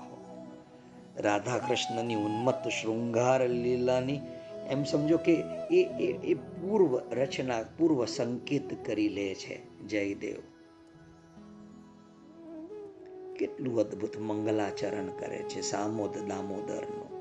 [1.19, 4.21] રાધા કૃષ્ણની ઉન્મત્ત શૃંગાર લીલાની
[4.69, 5.35] એમ સમજો કે
[5.71, 5.81] એ
[6.23, 9.55] એ પૂર્વ રચના પૂર્વ સંકેત કરી લે છે
[9.87, 10.37] જયદેવ
[13.39, 17.13] કેટલું અદ્ભુત મંગલાચરણ કરે છે સામોદ દામોદરનું.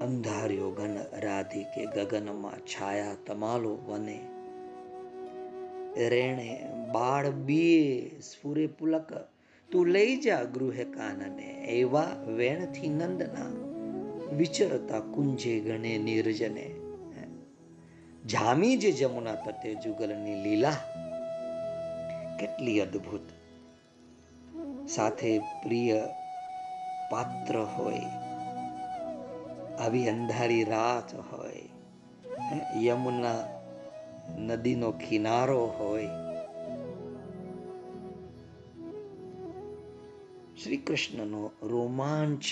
[0.00, 4.20] અંધાર્યો ઘન રાધિકે ગગનમાં છાયા તમાલો વને.
[6.08, 9.12] રેણે બાળ બીએ સ્ફુરે પુલક,
[9.72, 13.66] તું લઈ જા ગૃહે કાનને, એવા વેણથી નંદના.
[14.36, 16.74] વિચરતા કુંજે ગણે નિર્જને.
[18.26, 20.76] જામી જે જમુના તટે જુગલની લીલા.
[22.38, 23.26] કેટલી અદ્ભુત.
[24.88, 26.00] સાથે પ્રિય
[27.10, 28.04] પાત્ર હોય,
[29.78, 31.62] આવી અંધારી રાત હોય
[32.84, 33.38] યમુના
[34.38, 36.08] નદીનો કિનારો હોય.
[40.62, 42.44] શ્રી કૃષ્ણનો રોમાંચ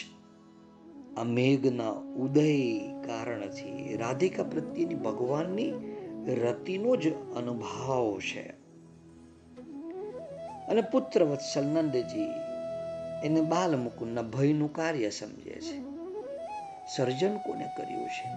[1.16, 5.72] આ મેઘના ઉદય કારણથી રાધિકા પ્રત્યેની ભગવાનની
[6.43, 8.63] રતિનો જ અનુભાવ છે.
[10.68, 12.30] અને પુત્ર વત્સલ નંદજી
[13.24, 15.94] એને બાલ મુકુંદના ભયનું કાર્ય સમજે છે.
[16.96, 18.28] સર્જન કોને કર્યું છે?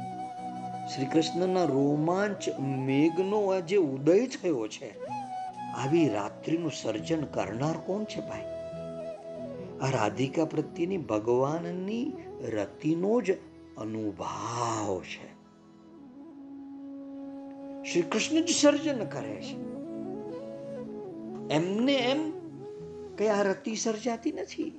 [0.88, 5.06] શ્રી કૃષ્ણના રોમાંચ મેઘનો આ ઉદય થયો છે.
[5.74, 8.42] આવી રાત્રિનું સર્જન કરનાર કોણ છે ભાઈ?
[9.82, 12.14] આ રાધિકા પ્રત્યેની ભગવાનની
[12.54, 13.32] રતિનો જ
[13.78, 15.38] અનુભાવ છે.
[17.92, 19.77] શ્રી કૃષ્ણ જ સર્જન કરે છે.
[21.52, 22.32] એમને એમ
[23.16, 24.70] કઈ આ રતિ સર્જાતી નથી.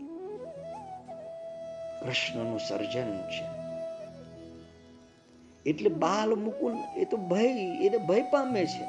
[2.04, 3.58] કૃષ્ણનું સર્જન છે.
[5.66, 7.44] એટલે બાલ મુકુલ એ તો ભય,
[7.86, 8.84] એને ભય પામે છે.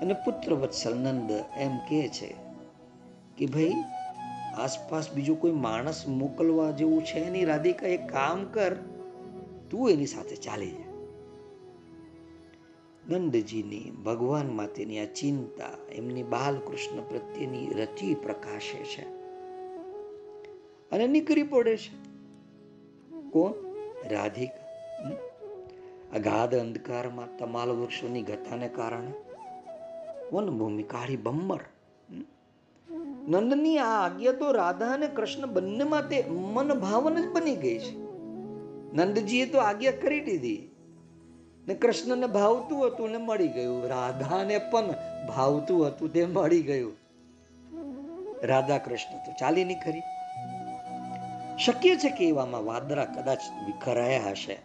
[0.00, 2.34] અને પુત્ર વત્સલ નંદ એમ કે છે
[3.38, 3.72] કે ભાઈ,
[4.58, 8.74] આસપાસ બીજું કોઈ માણસ મોકલવા જેવું છે નહીં રાધિકા એક કામ કર,
[9.70, 10.85] તું એની સાથે ચાલી જા.
[13.10, 19.02] નંદજીની ભગવાન માટેની આ ચિંતા એમની બાલકૃષ્ણ પ્રત્યેની રતિ પ્રકાશે છે.
[20.90, 22.06] અને નીકળી પડે છે.
[23.30, 23.52] કોણ?
[24.08, 24.66] રાધિકા.
[26.16, 29.12] અગાધ અંધકારમાં તમાલ વૃક્ષોની ગથાને કારણે
[30.32, 31.60] વનભૂમિ કાળી બમ્મર
[33.28, 37.96] નંદની, આ આજ્ઞા તો રાધા અને કૃષ્ણ બંને માટે મન ભાવન જ બની ગઈ છે.
[38.94, 40.75] નંદજીએ તો આજ્ઞા કરી દીધી.
[41.68, 43.88] ને કૃષ્ણને ભાવતું હતું ને મળી ગયું.
[43.88, 44.94] રાધાને પણ
[45.28, 46.96] ભાવતું હતું તે મળી ગયું.
[48.42, 50.00] રાધા કૃષ્ણ તો ચાલી નીકળી.
[51.58, 54.58] શક્ય છે કે એવામાં વાદરા કદાચ વિખરાયા હશે.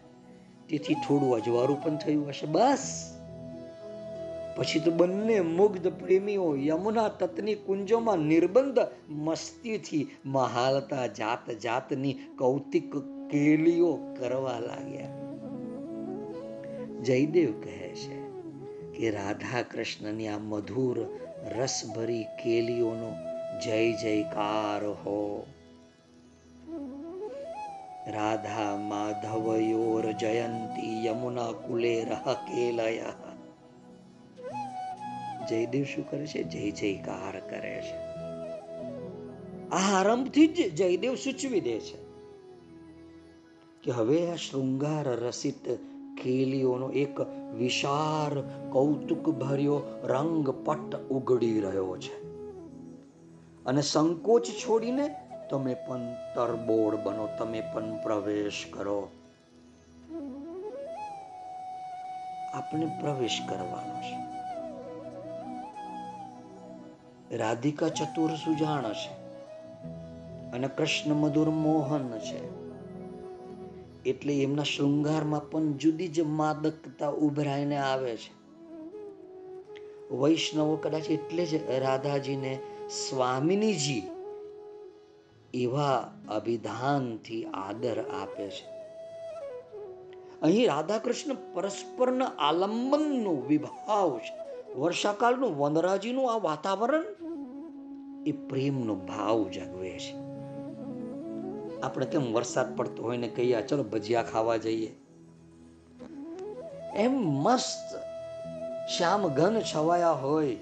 [0.68, 2.46] તેથી થોડું અજવાળું પણ થયું હશે.
[2.46, 3.12] બસ.
[4.56, 8.78] પછી તો બંને મુગ્ધ પ્રેમીઓ યમુના તતની કુંજોમાં નિર્બંધ
[9.08, 12.96] મસ્તીથી મહાલતા જાત જાતની કૌતિક
[13.30, 15.21] કેલીઓ કરવા લાગ્યા.
[17.02, 18.22] જયદેવ કહે છે
[18.92, 21.06] કે રાધા કૃષ્ણની આ મધુર
[21.58, 23.12] રસભરી કેલીઓનો
[23.64, 25.46] જય જયકાર હો.
[28.06, 33.02] રાધા માધવયોર જયંતી યમુના કુલે રહ કેલય
[35.48, 36.42] જયદેવ શું કરે છે?
[36.42, 37.96] જય જયકાર કરે છે.
[39.68, 41.96] આ આરંભથી જ જયદેવ સૂચવી દે છે
[43.82, 45.91] કે હવે આ શૃંગાર રસિત
[46.22, 47.20] કેલીઓનો એક
[47.54, 50.50] વિશાળ કૌતુક ભર્યો રંગ
[51.10, 52.32] ઉગડી રહ્યો છે.
[53.64, 55.14] અને સંકોચ છોડીને
[55.50, 56.00] તમે પણ
[56.34, 59.08] તરબોળ બનો, તમે પણ પ્રવેશ કરો.
[62.54, 64.32] આપણે પ્રવેશ કરવાનો છે.
[67.36, 69.12] રાધિકા ચતુર સુજાણ છે
[70.52, 72.51] અને કૃષ્ણ મધુર મોહન છે.
[74.06, 78.42] એટલે એમના શૃંગારમાં પણ જુદી જ માદકતા ઉભરાઈને આવે છે.
[80.14, 82.58] વૈષ્ણવો કદાચ એટલે જ રાધાજીને
[83.08, 84.02] સ્વામિનીજી
[85.54, 88.72] એવા અભિધાનથી આદર આપે છે.
[90.42, 94.42] અહીં રાધા કૃષ્ણ પરસ્પરના આલંબનનો વિભાવ છે.
[94.74, 97.04] વર્ષાકાળનું વનરાજીનું આ વાતાવરણ
[98.26, 100.31] એ પ્રેમનો ભાવ જગવે છે.
[101.82, 104.90] આપણે કેમ વરસાદ પડતો હોય ને કહીએ ચલો ભજીયા ખાવા જઈએ.
[106.96, 107.94] એમ મસ્ત
[108.96, 110.54] શ્યામ ઘન છવાયા હોય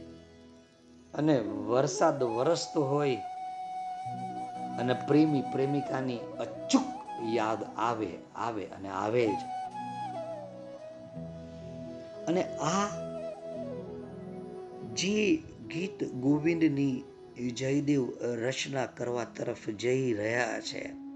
[1.15, 3.17] અને વરસાદ વરસતો હોય
[4.81, 6.83] અને પ્રેમી પ્રેમિકાની અચૂક
[7.35, 9.41] યાદ આવે આવે અને આવે જ.
[12.29, 12.89] અને આ
[14.95, 15.37] જે
[15.71, 17.05] ગીત ગોવિંદની
[17.57, 21.10] જયદેવ રચના કરવા તરફ જઈ રહ્યા છે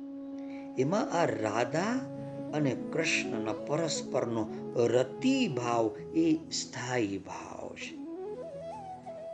[0.79, 2.11] એમાં આ રાધા
[2.55, 4.47] અને કૃષ્ણના પરસ્પરનો
[4.87, 8.05] રતિભાવ એ સ્થાયી ભાવ છે.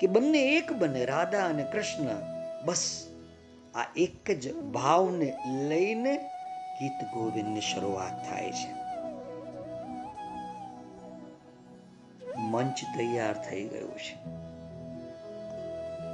[0.00, 2.06] કે બંને એક બને, રાધા અને કૃષ્ણ,
[2.64, 3.06] બસ
[3.74, 5.36] આ એક જ ભાવને
[5.68, 6.16] લઈને
[6.80, 8.80] ગીત ગોવિંદની શરૂઆત થાય છે.
[12.36, 14.40] મંચ તૈયાર થઈ ગયું છે.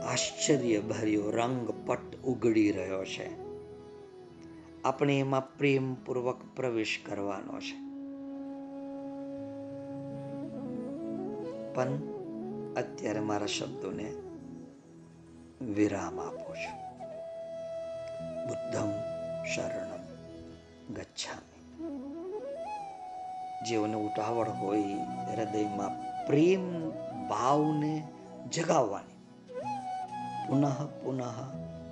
[0.00, 3.45] આશ્ચર્ય ભર્યો રંગ પટ ઉગડી રહ્યો છે.
[4.86, 7.86] આપણે એમાં પ્રેમપૂર્વક પ્રવેશ કરવાનો છે.
[11.74, 11.96] પણ
[12.74, 14.12] અત્યારે મારા શબ્દોને
[15.64, 16.72] વિરામ આપો છો.
[18.48, 18.90] બુદ્ધમ
[19.54, 20.04] શરણમ
[20.94, 21.56] ગચ્છામી.
[23.68, 24.82] જેઓને ઉતાવળ હોય
[25.36, 25.90] હૃદયમાં
[26.26, 26.90] પ્રેમ
[27.28, 28.08] ભાવને
[28.52, 29.14] જગાવવાની
[30.48, 31.22] પુનઃ પુનઃ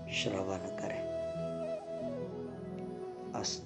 [0.08, 0.93] શ્રવણ કરે.
[3.34, 3.60] us